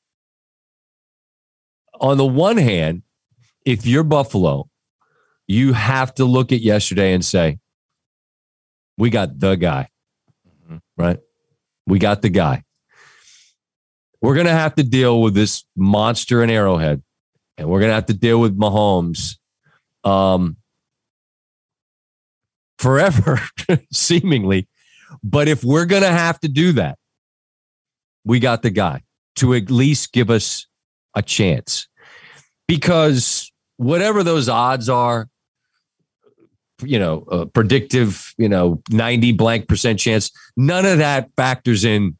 [2.00, 3.02] on the one hand,
[3.64, 4.68] if you're Buffalo,
[5.46, 7.58] you have to look at yesterday and say,
[8.96, 9.88] we got the guy,
[10.64, 10.78] mm-hmm.
[10.96, 11.18] right?
[11.86, 12.64] We got the guy.
[14.20, 17.02] We're going to have to deal with this monster in Arrowhead
[17.58, 19.36] and we're going to have to deal with Mahomes
[20.04, 20.56] um,
[22.78, 23.40] forever,
[23.92, 24.68] seemingly.
[25.22, 26.98] But if we're going to have to do that,
[28.24, 29.02] we got the guy
[29.36, 30.66] to at least give us
[31.14, 31.88] a chance.
[32.68, 35.28] Because whatever those odds are,
[36.82, 42.16] you know, predictive, you know, 90 blank percent chance, none of that factors in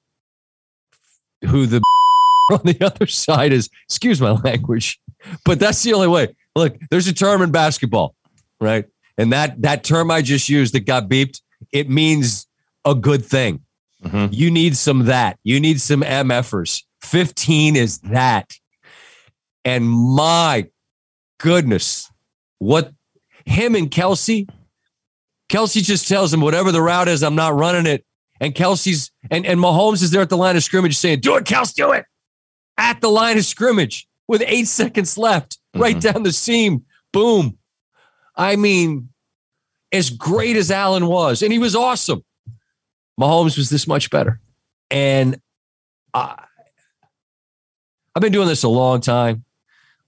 [1.46, 1.83] who the
[2.51, 5.01] on the other side is, excuse my language,
[5.44, 6.35] but that's the only way.
[6.57, 8.14] Look, there's a term in basketball,
[8.61, 8.87] right?
[9.16, 11.40] And that that term I just used that got beeped,
[11.72, 12.46] it means
[12.85, 13.61] a good thing.
[14.05, 14.33] Mm-hmm.
[14.33, 15.38] You need some that.
[15.42, 16.83] You need some MFers.
[17.03, 18.55] 15 is that.
[19.64, 20.68] And my
[21.38, 22.11] goodness,
[22.59, 22.92] what
[23.44, 24.48] him and Kelce,
[25.51, 28.05] Kelce just tells him whatever the route is, I'm not running it.
[28.40, 31.44] And Kelce's and, and Mahomes is there at the line of scrimmage saying, Do it,
[31.44, 32.05] Kels, do it.
[32.77, 35.83] At the line of scrimmage with eight seconds left, mm-hmm.
[35.83, 36.85] right down the seam.
[37.12, 37.59] Boom.
[38.37, 39.09] I mean,
[39.90, 42.24] as great as Allen was, and he was awesome,
[43.18, 44.40] Mahomes was this much better.
[44.90, 45.40] And
[46.14, 46.44] I,
[48.14, 49.44] I've been doing this a long time.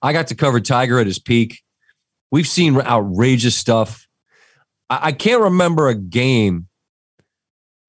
[0.02, 1.62] I got to cover Tiger at his peak.
[2.30, 4.06] We've seen outrageous stuff.
[4.88, 6.68] I, I can't remember a game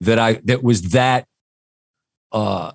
[0.01, 1.25] that I that was that
[2.31, 2.71] uh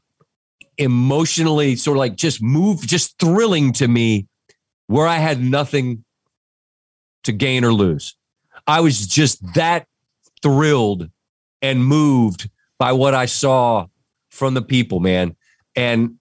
[0.79, 4.27] emotionally sort of like just move, just thrilling to me
[4.87, 6.05] where I had nothing
[7.25, 8.15] to gain or lose.
[8.67, 9.87] I was just that
[10.43, 11.11] thrilled
[11.63, 13.87] and moved by what I saw
[14.31, 15.35] from the people, man.
[15.75, 16.17] And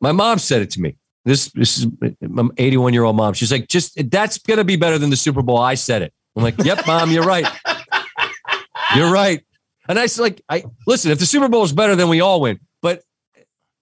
[0.00, 0.96] my mom said it to me.
[1.24, 1.86] This, this is
[2.20, 3.34] my 81 year old mom.
[3.34, 5.58] She's like, just that's to be better than the Super Bowl.
[5.58, 6.12] I said it.
[6.36, 7.46] I'm like, yep, mom, you're right.
[8.96, 9.44] You're right.
[9.90, 12.60] And I like, I listen, if the Super Bowl is better, then we all win.
[12.80, 13.02] But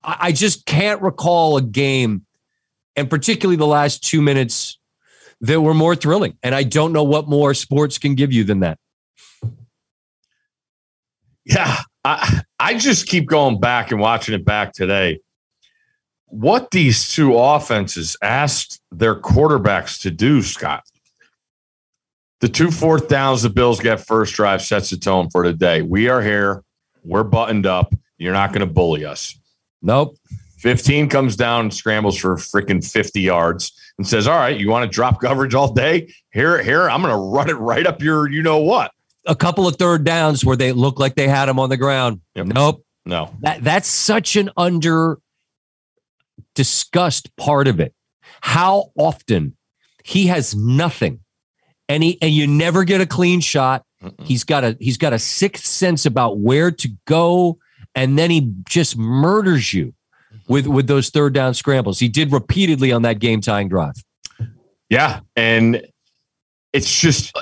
[0.02, 2.24] I just can't recall a game,
[2.96, 4.78] and particularly the last two minutes,
[5.42, 6.38] that were more thrilling.
[6.42, 8.78] And I don't know what more sports can give you than that.
[11.44, 15.20] Yeah, I I just keep going back and watching it back today.
[16.24, 20.84] What these two offenses asked their quarterbacks to do, Scott.
[22.40, 25.82] The two fourth downs the Bills get first drive sets the tone for today.
[25.82, 26.62] We are here.
[27.04, 27.92] We're buttoned up.
[28.16, 29.36] You're not going to bully us.
[29.82, 30.16] Nope.
[30.58, 34.94] 15 comes down, scrambles for freaking 50 yards, and says, All right, you want to
[34.94, 36.12] drop coverage all day?
[36.32, 38.92] Here, here, I'm going to run it right up your, you know what?
[39.26, 42.20] A couple of third downs where they look like they had him on the ground.
[42.34, 42.46] Yep.
[42.46, 42.84] Nope.
[43.04, 43.34] No.
[43.40, 45.18] That that's such an under
[46.54, 47.94] discussed part of it.
[48.40, 49.56] How often
[50.04, 51.20] he has nothing.
[51.88, 53.84] And he and you never get a clean shot.
[54.22, 57.58] He's got a he's got a sixth sense about where to go,
[57.94, 59.94] and then he just murders you
[60.48, 61.98] with with those third down scrambles.
[61.98, 63.94] He did repeatedly on that game tying drive.
[64.88, 65.84] Yeah, and
[66.72, 67.36] it's just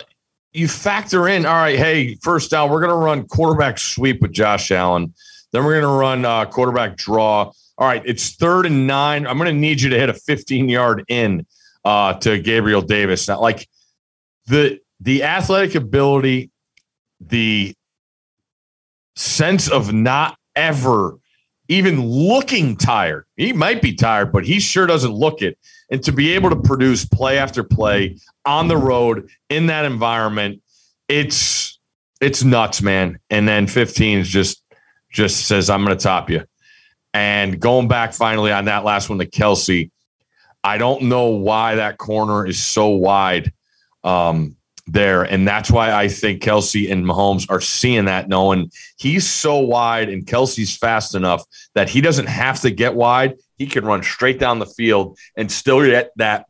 [0.53, 1.45] you factor in.
[1.45, 5.13] All right, hey, first down, we're going to run quarterback sweep with Josh Allen.
[5.53, 7.53] Then we're going to run uh, quarterback draw.
[7.79, 9.27] All right, it's third and nine.
[9.27, 11.47] I'm going to need you to hit a 15 yard in
[11.85, 13.29] uh, to Gabriel Davis.
[13.29, 13.69] Now, like
[14.47, 16.51] the the athletic ability,
[17.21, 17.75] the
[19.17, 21.19] sense of not ever
[21.69, 23.25] even looking tired.
[23.37, 25.59] He might be tired, but he sure doesn't look it.
[25.91, 30.63] And to be able to produce play after play on the road in that environment,
[31.09, 31.79] it's
[32.21, 33.19] it's nuts, man.
[33.31, 34.63] And then 15 is just
[35.11, 36.45] just says, I'm gonna top you.
[37.15, 39.91] And going back finally on that last one to Kelce,
[40.63, 43.53] I don't know why that corner is so wide.
[44.07, 45.23] Um, there.
[45.23, 50.09] And that's why I think Kelce and Mahomes are seeing that, knowing he's so wide
[50.09, 53.35] and Kelce's fast enough that he doesn't have to get wide.
[53.59, 56.47] He can run straight down the field and still get that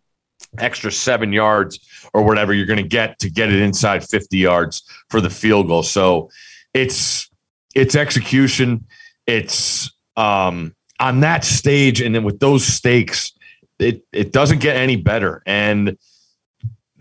[0.59, 1.81] extra seven yards
[2.13, 5.69] or whatever you're going to get to get it inside 50 yards for the field
[5.69, 5.83] goal.
[5.83, 6.31] So
[6.75, 7.31] it's
[7.75, 8.87] it's execution.
[9.27, 13.33] It's um, on that stage, and then with those stakes,
[13.79, 15.43] it it doesn't get any better.
[15.47, 15.99] And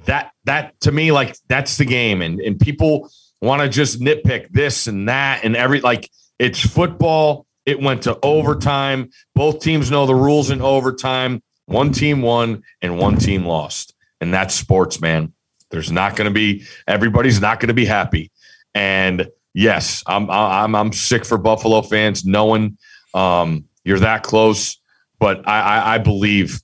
[0.06, 2.22] that that to me like that's the game.
[2.22, 3.10] And and people
[3.42, 7.46] want to just nitpick this and that and every like it's football.
[7.66, 9.10] It went to overtime.
[9.34, 11.42] Both teams know the rules in overtime.
[11.66, 13.96] One team won and one team lost.
[14.22, 15.34] And that's sports man.
[15.72, 18.32] There's not going to be everybody's not going to be happy.
[18.74, 22.78] And yes i'm i'm i'm sick for buffalo fans knowing
[23.16, 24.80] um, you're that close.
[25.20, 26.62] But I, I, I believe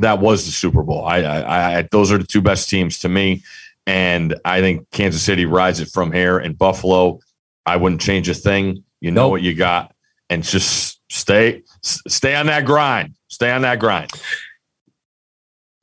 [0.00, 1.04] that was the Super Bowl.
[1.04, 3.42] I, I, I, those are the two best teams to me,
[3.86, 6.38] and I think Kansas City rides it from here.
[6.38, 7.20] And Buffalo,
[7.66, 8.84] I wouldn't change a thing.
[9.00, 9.30] You know nope.
[9.32, 9.94] what you got,
[10.30, 13.14] and just stay stay on that grind.
[13.28, 14.10] Stay on that grind.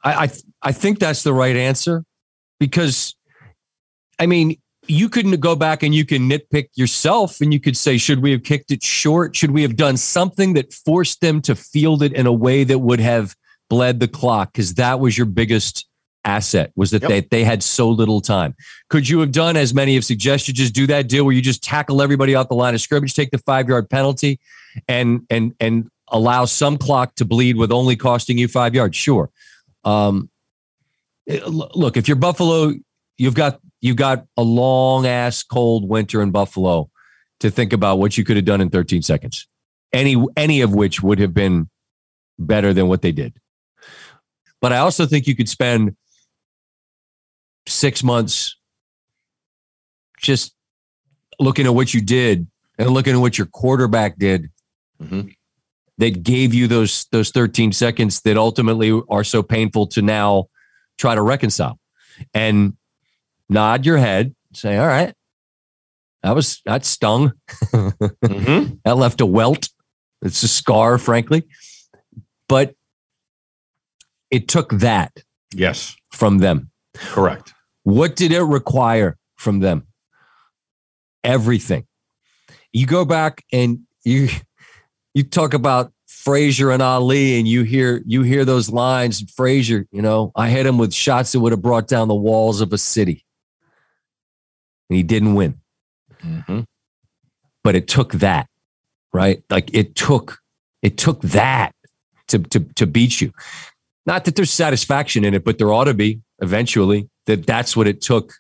[0.04, 0.30] I I,
[0.62, 2.04] I think that's the right answer
[2.60, 3.16] because,
[4.20, 7.98] I mean, you couldn't go back and you can nitpick yourself and you could say,
[7.98, 9.36] should we have kicked it short?
[9.36, 12.80] Should we have done something that forced them to field it in a way that
[12.80, 13.36] would have
[13.76, 15.86] bled the clock because that was your biggest
[16.24, 17.10] asset was that yep.
[17.10, 18.56] they, they had so little time.
[18.90, 21.62] Could you have done as many have suggested just do that deal where you just
[21.62, 24.40] tackle everybody off the line of scrimmage, take the five yard penalty
[24.88, 28.96] and and and allow some clock to bleed with only costing you five yards?
[28.96, 29.30] Sure.
[29.84, 30.30] Um,
[31.28, 32.72] look, if you're Buffalo,
[33.18, 36.90] you've got you've got a long ass cold winter in Buffalo
[37.42, 39.48] to think about what you could have done in 13 seconds.
[39.92, 41.70] Any any of which would have been
[42.40, 43.34] better than what they did.
[44.66, 45.96] But I also think you could spend
[47.68, 48.58] six months
[50.20, 50.56] just
[51.40, 52.48] looking at what you did
[52.80, 54.50] and looking at what your quarterback did
[55.00, 55.28] mm-hmm.
[56.00, 60.46] that gave you those those 13 seconds that ultimately are so painful to now
[60.98, 61.78] try to reconcile.
[62.34, 62.76] And
[63.48, 65.14] nod your head say all right.
[66.24, 67.34] That was that stung.
[67.72, 68.78] Mm-hmm.
[68.84, 69.70] that left a welt.
[70.24, 71.44] It's a scar frankly.
[72.50, 72.74] But
[74.36, 79.88] it took that yes from them correct what did it require from them
[81.24, 81.86] everything
[82.72, 84.30] you go back and you
[85.14, 89.24] you talk about Frazier and Ali, and you hear you hear those lines.
[89.36, 92.62] Frazier, you know, I hit him with shots that would have brought down the walls
[92.62, 93.24] of a city,
[94.90, 95.60] and he didn't win.
[96.24, 96.62] Mm-hmm.
[97.64, 98.48] But it took that,
[99.14, 99.44] right?
[99.50, 100.40] Like it took
[100.82, 101.74] it took that
[102.28, 103.32] to to to beat you.
[104.06, 107.88] Not that there's satisfaction in it, but there ought to be eventually that that's what
[107.88, 108.34] it took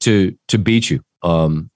[0.00, 1.00] to to beat you.
[1.22, 1.70] Um,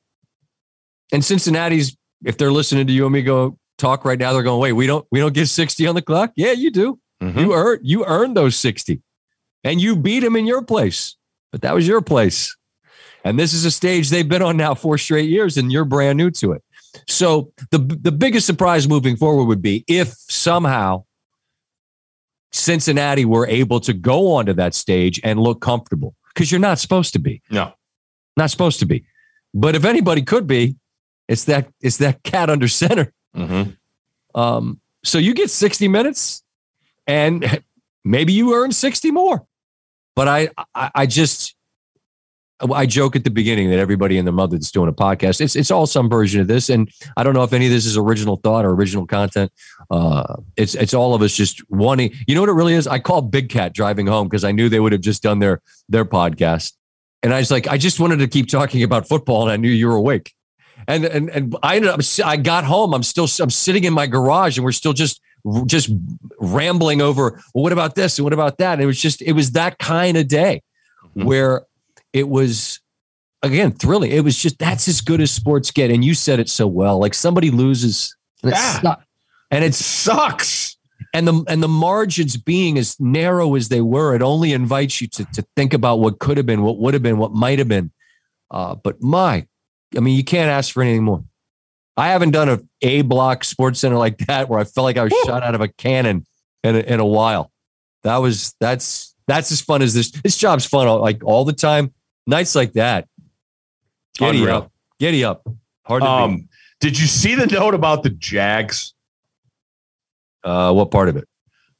[1.12, 4.60] and Cincinnati's, if they're listening to you and me go talk right now, they're going,
[4.60, 6.32] wait, we don't we don't get 60 on the clock.
[6.36, 6.98] Yeah, you do.
[7.22, 7.38] Mm-hmm.
[7.38, 9.00] You earned you earned those 60.
[9.62, 11.16] And you beat them in your place.
[11.52, 12.56] But that was your place.
[13.24, 16.16] And this is a stage they've been on now four straight years, and you're brand
[16.16, 16.62] new to it.
[17.06, 21.04] So the the biggest surprise moving forward would be if somehow
[22.52, 27.12] Cincinnati were able to go onto that stage and look comfortable because you're not supposed
[27.12, 27.42] to be.
[27.50, 27.72] No,
[28.36, 29.04] not supposed to be.
[29.54, 30.76] But if anybody could be,
[31.28, 33.12] it's that it's that cat under center.
[33.36, 33.70] Mm-hmm.
[34.38, 36.42] Um, so you get 60 minutes,
[37.06, 37.62] and
[38.04, 39.46] maybe you earn 60 more.
[40.14, 41.54] But I, I, I just,
[42.60, 45.56] I joke at the beginning that everybody and their mother that's doing a podcast, it's
[45.56, 47.96] it's all some version of this, and I don't know if any of this is
[47.96, 49.50] original thought or original content.
[49.90, 52.12] Uh, it's it's all of us just wanting.
[52.26, 52.86] You know what it really is?
[52.86, 55.62] I called Big Cat driving home because I knew they would have just done their
[55.88, 56.74] their podcast,
[57.22, 59.70] and I was like, I just wanted to keep talking about football, and I knew
[59.70, 60.34] you were awake,
[60.86, 62.00] and and and I ended up.
[62.24, 62.92] I got home.
[62.94, 65.20] I'm still I'm sitting in my garage, and we're still just
[65.66, 65.90] just
[66.38, 67.42] rambling over.
[67.54, 68.74] Well, what about this and what about that?
[68.74, 70.62] And it was just it was that kind of day
[71.16, 71.26] mm-hmm.
[71.26, 71.62] where
[72.12, 72.80] it was
[73.42, 74.12] again thrilling.
[74.12, 75.90] It was just that's as good as sports get.
[75.90, 76.98] And you said it so well.
[76.98, 78.96] Like somebody loses, and, yeah.
[79.50, 80.76] and it sucks.
[81.12, 85.08] And the and the margins being as narrow as they were, it only invites you
[85.08, 87.68] to to think about what could have been, what would have been, what might have
[87.68, 87.90] been.
[88.50, 89.46] Uh, but my,
[89.96, 91.24] I mean, you can't ask for anything more.
[91.96, 95.04] I haven't done a A block sports center like that where I felt like I
[95.04, 95.22] was Woo.
[95.24, 96.26] shot out of a cannon
[96.62, 97.50] in a, in a while.
[98.04, 100.10] That was that's that's as fun as this.
[100.10, 101.92] This job's fun like all the time
[102.26, 103.08] nights like that.
[104.14, 104.56] Giddy Unreal.
[104.56, 104.72] up.
[104.98, 105.46] Giddy up.
[105.84, 106.46] Hard to um, beat.
[106.80, 108.94] Did you see the note about the Jags?
[110.42, 111.28] Uh, what part of it?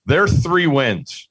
[0.07, 1.29] They're three wins.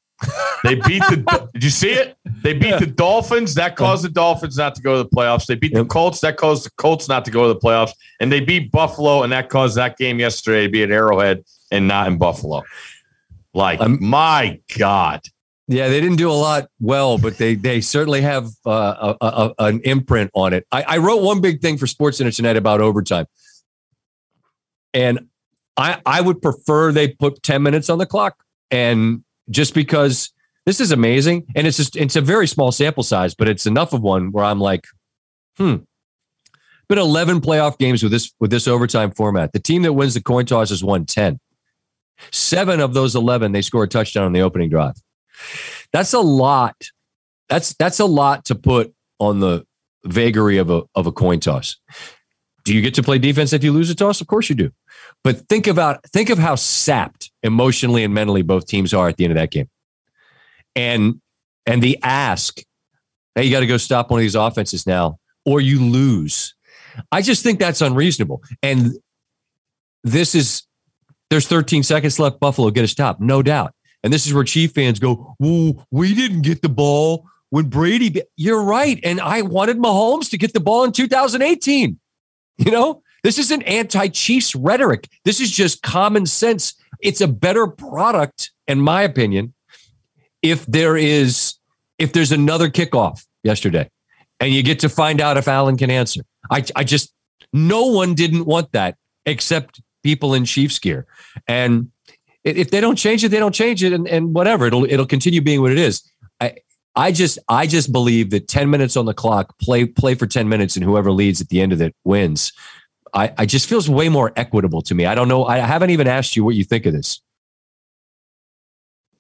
[0.64, 1.50] They beat the.
[1.54, 2.18] did you see it?
[2.44, 2.80] They beat yeah.
[2.80, 3.56] the Dolphins.
[3.56, 5.46] That caused the Dolphins not to go to the playoffs.
[5.46, 5.84] They beat yep.
[5.84, 6.20] the Colts.
[6.22, 7.92] That caused the Colts not to go to the playoffs.
[8.20, 11.88] And they beat Buffalo, and that caused that game yesterday to be at Arrowhead and
[11.88, 12.64] not in Buffalo.
[13.54, 15.22] Like, um, my God.
[15.72, 19.54] Yeah, they didn't do a lot well, but they they certainly have uh, a, a,
[19.60, 20.66] an imprint on it.
[20.72, 23.28] I, I wrote one big thing for Sports Center tonight about overtime,
[24.92, 25.28] and
[25.78, 30.34] I I would prefer they put ten minutes on the clock, and just because
[30.66, 33.94] this is amazing, and it's just it's a very small sample size, but it's enough
[33.94, 34.88] of one where I'm like,
[35.56, 35.76] hmm.
[36.88, 39.54] Been 11 playoff games with this with this overtime format.
[39.54, 41.40] The team that wins the coin toss has won 10.
[42.32, 44.96] Seven of those 11, they score a touchdown on the opening drive.
[45.92, 46.76] That's a lot.
[47.50, 49.66] That's that's a lot to put on the
[50.06, 51.78] vagary of a of a coin toss.
[52.66, 54.22] Do you get to play defense if you lose a toss?
[54.22, 54.72] Of course you do.
[55.24, 59.26] But think about think of how sapped emotionally and mentally both teams are at the
[59.26, 59.70] end of that game.
[60.76, 61.22] And
[61.66, 62.62] and the ask,
[63.36, 66.56] hey, you got to go stop one of these offenses now, or you lose.
[67.12, 68.44] I just think that's unreasonable.
[68.62, 68.94] And
[70.04, 70.64] this is
[71.30, 72.40] there's 13 seconds left.
[72.40, 73.74] Buffalo get a stop, no doubt.
[74.04, 78.10] And this is where Chief fans go, we didn't get the ball when Brady.
[78.10, 78.24] Be-.
[78.38, 79.00] You're right.
[79.04, 82.00] And I wanted Mahomes to get the ball in 2018.
[82.58, 85.10] You know, this isn't anti Chiefs rhetoric.
[85.26, 86.74] This is just common sense.
[87.02, 89.54] It's a better product, in my opinion,
[90.42, 91.56] if there is,
[91.98, 93.90] if there's another kickoff yesterday
[94.40, 96.22] and you get to find out if Allen can answer.
[96.52, 97.14] I, I just,
[97.54, 98.96] no one didn't want that
[99.26, 101.06] except people in Chiefs gear.
[101.48, 101.92] And
[102.44, 105.42] if they don't change it, they don't change it, and, and whatever it'll it'll continue
[105.42, 106.04] being what it is.
[106.40, 106.56] I
[106.96, 110.50] I just I just believe that ten minutes on the clock, play play for ten
[110.50, 112.52] minutes, and whoever leads at the end of it wins.
[113.14, 115.06] I, I just feels way more equitable to me.
[115.06, 115.46] I don't know.
[115.46, 117.22] I haven't even asked you what you think of this.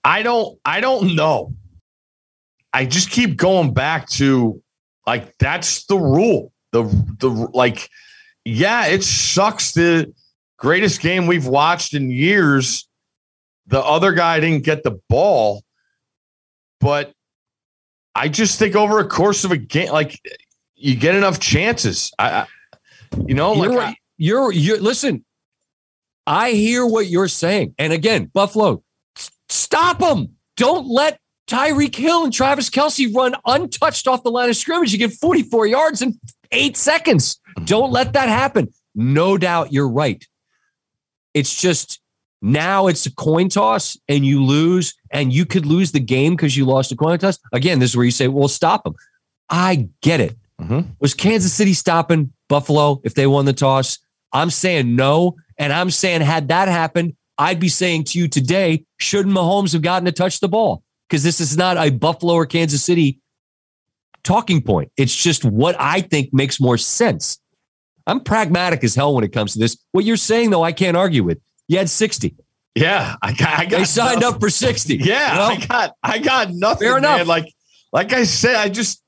[0.04, 1.54] I don't I don't know.
[2.72, 4.62] I just keep going back to
[5.08, 6.52] like that's the rule.
[6.72, 6.84] The
[7.20, 7.90] the like
[8.46, 10.14] yeah, it sucks the
[10.58, 12.89] greatest game we've watched in years
[13.70, 15.64] the other guy didn't get the ball,
[16.80, 17.14] but
[18.16, 20.20] I just think over a course of a game, like
[20.76, 22.12] you get enough chances.
[22.18, 22.48] I, I
[23.26, 25.24] you know, you're, like I, you're, you're, listen,
[26.26, 27.76] I hear what you're saying.
[27.78, 28.84] And again, Buffalo,
[29.50, 30.36] stop them.
[30.58, 34.92] Don't let Tyreek Hill and Travis Kelce run untouched off the line of scrimmage.
[34.92, 36.20] You get 44 yards in
[36.52, 37.40] eight seconds.
[37.66, 38.74] Don't let that happen.
[38.96, 40.24] No doubt you're right.
[41.34, 42.00] It's just
[42.42, 46.56] now it's a coin toss and you lose, and you could lose the game because
[46.56, 47.40] you lost a coin toss.
[47.54, 48.96] Again, this is where you say, well, stop them.
[49.50, 50.36] I get it.
[50.62, 50.92] Mm-hmm.
[51.00, 54.00] Was Kansas City stopping Buffalo if they won the toss?
[54.32, 55.36] I'm saying no.
[55.58, 59.82] And I'm saying, had that happened, I'd be saying to you today, shouldn't Mahomes have
[59.82, 60.84] gotten to touch the ball?
[61.10, 63.20] Because this is not a Buffalo or Kansas City
[64.24, 64.92] talking point.
[64.98, 67.40] It's just what I think makes more sense.
[68.08, 69.78] I'm pragmatic as hell when it comes to this.
[69.92, 71.40] What you're saying, though, I can't argue with.
[71.70, 72.36] You had 60.
[72.76, 73.60] Yeah, I got.
[73.60, 74.36] I got they signed nothing.
[74.36, 74.98] up for 60.
[75.02, 75.96] Yeah, well, I got.
[76.04, 76.88] I got nothing.
[76.88, 77.20] Fair enough.
[77.20, 77.28] Man.
[77.28, 77.54] Like,
[77.94, 79.04] like I said, I just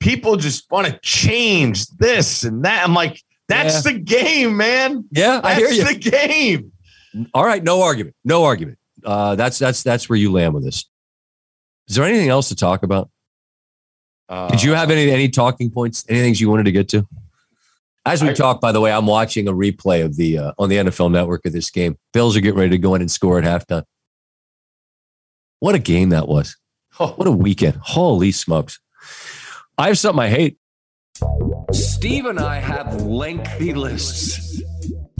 [0.00, 2.84] people just want to change this and that.
[2.84, 3.92] I'm like, that's yeah.
[3.92, 5.04] the game, man.
[5.12, 5.84] Yeah, that's I hear you.
[5.84, 6.72] The game.
[7.32, 8.16] All right, no argument.
[8.24, 8.78] No argument.
[9.04, 10.86] Uh, that's that's that's where you land with this.
[11.88, 13.10] Is there anything else to talk about?
[14.28, 16.04] Uh, Did you have any any talking points?
[16.08, 17.06] Any things you wanted to get to?
[18.06, 20.68] As we I, talk, by the way, I'm watching a replay of the uh, on
[20.68, 21.98] the NFL Network of this game.
[22.12, 23.84] Bills are getting ready to go in and score at halftime.
[25.58, 26.56] What a game that was!
[26.98, 27.08] Oh.
[27.16, 27.76] What a weekend!
[27.82, 28.80] Holy smokes!
[29.76, 30.58] I have something I hate.
[31.72, 34.62] Steve and I have lengthy lists.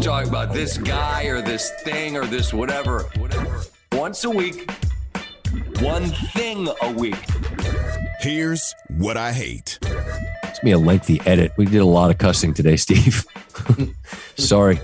[0.00, 3.62] Talking about this guy or this thing or this whatever, whatever.
[3.92, 4.70] Once a week,
[5.80, 7.22] one thing a week.
[8.20, 9.78] Here's what I hate.
[10.62, 11.52] It's gonna a lengthy edit.
[11.56, 13.24] We did a lot of cussing today, Steve.
[14.36, 14.76] Sorry,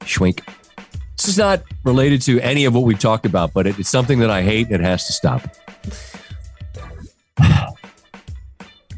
[0.00, 0.40] Schwink.
[1.16, 4.20] This is not related to any of what we've talked about, but it, it's something
[4.20, 5.42] that I hate and it has to stop.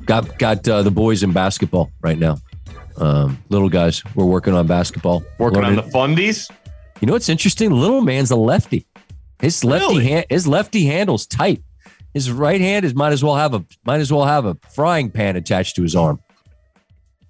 [0.04, 2.38] got got uh, the boys in basketball right now.
[2.96, 5.24] Um, little guys, we're working on basketball.
[5.38, 6.50] Working on the fundies.
[7.00, 7.70] You know what's interesting?
[7.70, 8.86] Little man's a lefty.
[9.40, 10.04] His lefty Really?
[10.06, 11.62] hand, his lefty handle's tight.
[12.14, 15.10] His right hand is might as well have a might as well have a frying
[15.10, 16.20] pan attached to his arm.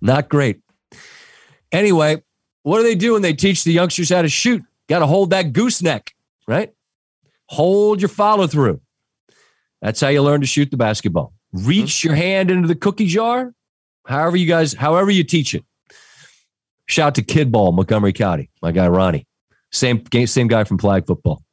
[0.01, 0.61] Not great.
[1.73, 2.23] Anyway,
[2.63, 4.63] what do they do when they teach the youngsters how to shoot?
[4.89, 6.15] Got to hold that gooseneck,
[6.49, 6.73] right?
[7.47, 8.81] Hold your follow through.
[9.83, 11.33] That's how you learn to shoot the basketball.
[11.53, 12.09] Reach mm-hmm.
[12.09, 13.55] your hand into the cookie jar.
[14.07, 15.65] However you guys, however you teach it.
[16.87, 19.27] Shout out to Kid Ball, Montgomery County, my guy Ronnie.
[19.71, 21.45] Same same guy from flag football.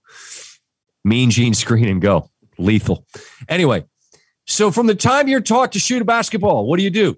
[1.04, 2.32] Mean Gene screen and go.
[2.58, 3.06] Lethal.
[3.48, 3.86] Anyway,
[4.46, 7.18] so from the time you're taught to shoot a basketball, what do you do?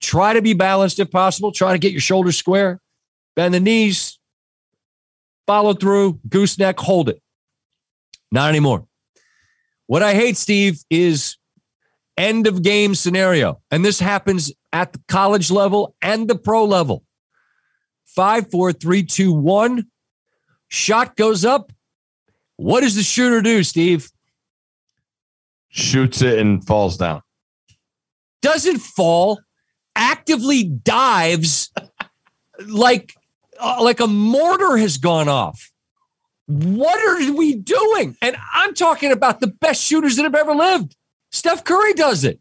[0.00, 1.52] Try to be balanced if possible.
[1.52, 2.80] Try to get your shoulders square,
[3.34, 4.18] bend the knees,
[5.46, 7.22] follow through, gooseneck, hold it.
[8.30, 8.86] Not anymore.
[9.86, 11.36] What I hate, Steve, is
[12.16, 13.60] end of game scenario.
[13.70, 17.04] And this happens at the college level and the pro level.
[18.04, 19.86] Five, four, three, two, one.
[20.68, 21.72] Shot goes up.
[22.56, 24.10] What does the shooter do, Steve?
[25.68, 27.22] Shoots it and falls down.
[28.42, 29.40] Doesn't fall,
[29.94, 31.72] actively dives
[32.66, 33.14] like
[33.58, 35.70] uh, like a mortar has gone off.
[36.46, 38.16] What are we doing?
[38.22, 40.94] And I'm talking about the best shooters that have ever lived.
[41.32, 42.38] Steph Curry does it.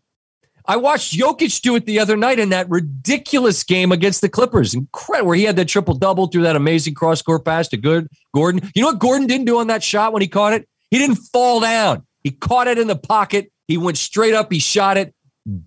[0.68, 4.74] I watched Jokic do it the other night in that ridiculous game against the Clippers.
[4.74, 8.08] Incredible, where he had that triple double through that amazing cross court pass to good
[8.34, 8.70] Gordon.
[8.74, 10.68] You know what Gordon didn't do on that shot when he caught it?
[10.90, 12.05] He didn't fall down.
[12.26, 13.52] He caught it in the pocket.
[13.68, 14.52] He went straight up.
[14.52, 15.14] He shot it.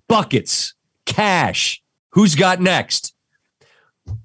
[0.09, 0.75] Buckets,
[1.07, 1.81] cash.
[2.11, 3.15] Who's got next?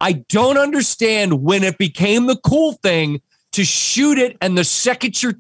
[0.01, 3.21] I don't understand when it became the cool thing
[3.51, 5.36] to shoot it, and the second your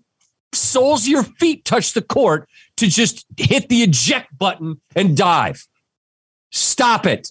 [0.53, 5.65] soles of your feet touch the court, to just hit the eject button and dive.
[6.51, 7.29] Stop it.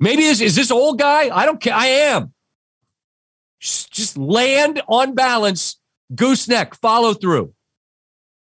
[0.00, 1.28] Maybe is, is this old guy?
[1.28, 1.74] I don't care.
[1.74, 2.32] I am.
[3.60, 5.78] Just land on balance,
[6.14, 7.53] gooseneck, follow through.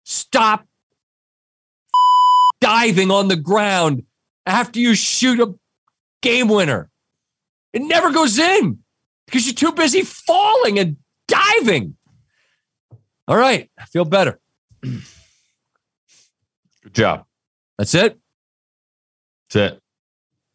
[0.04, 0.66] Stop
[2.60, 4.04] diving on the ground
[4.46, 5.54] after you shoot a
[6.22, 6.90] game winner.
[7.72, 8.78] It never goes in
[9.26, 10.96] because you're too busy falling and
[11.26, 11.96] diving.
[13.26, 14.38] All right, I feel better.
[14.82, 15.02] Good
[16.92, 17.24] job.
[17.78, 18.18] That's it.
[19.50, 19.80] That's it.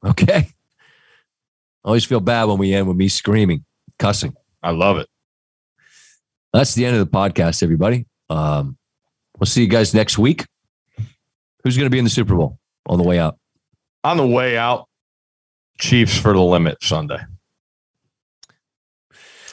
[0.06, 0.47] Okay.
[1.84, 3.66] I always feel bad when we end with me screaming,
[3.97, 4.34] cussing.
[4.62, 5.08] I love it.
[6.54, 8.06] That's the end of the podcast, everybody.
[8.30, 8.78] Um,
[9.40, 10.46] we'll see you guys next week.
[11.64, 13.38] Who's going to be in the Super Bowl on the way out?
[14.04, 14.88] On the way out,
[15.80, 17.20] Chiefs for the limit Sunday.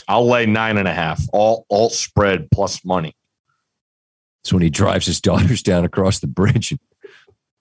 [0.08, 1.22] I'll lay nine and a half.
[1.32, 3.14] All alt spread plus money.
[4.42, 6.80] It's when he drives his daughters down across the bridge and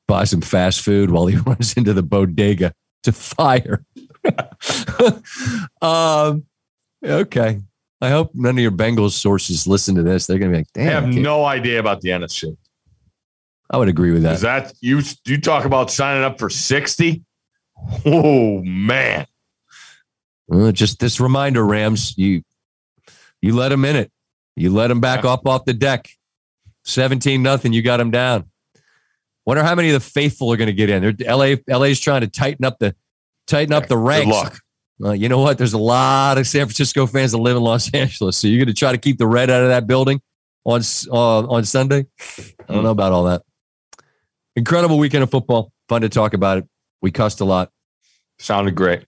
[0.08, 2.74] buys some fast food while he runs into the bodega
[3.04, 3.84] to fire.
[5.82, 6.46] um,
[7.04, 7.62] okay.
[8.06, 10.26] I hope none of your Bengals sources listen to this.
[10.28, 10.88] They're going to be like, damn.
[10.88, 12.56] I have kid." no idea about the NFC.
[13.70, 14.34] I would agree with that.
[14.36, 15.02] Is that you?
[15.26, 17.24] You talk about signing up for sixty?
[18.06, 19.26] Oh man,
[20.52, 22.44] Uh, just this reminder, Rams, you
[23.42, 24.12] you let them in it.
[24.56, 25.32] You let them back Yeah.
[25.34, 26.08] up off the deck.
[26.86, 27.74] 17 nothing.
[27.74, 28.46] You got them down.
[29.46, 31.16] Wonder how many of the faithful are going to get in.
[31.18, 32.96] They're, LA LA's trying to tighten up the
[33.48, 34.62] tighten up the good ranks.
[35.04, 35.58] Uh, you know what?
[35.58, 38.38] There's a lot of San Francisco fans that live in Los Angeles.
[38.38, 40.22] So you're going to try to keep the red out of that building
[40.64, 40.82] on
[41.12, 42.06] uh, on Sunday.
[42.68, 43.42] I don't know about all that.
[44.56, 45.72] Incredible weekend of football.
[45.90, 46.68] Fun to talk about it.
[47.02, 47.72] We cussed a lot.
[48.40, 49.06] Sounded great.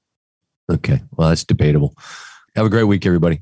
[0.70, 1.02] Okay.
[1.16, 1.96] Well, that's debatable.
[2.56, 3.42] Have a great week, everybody.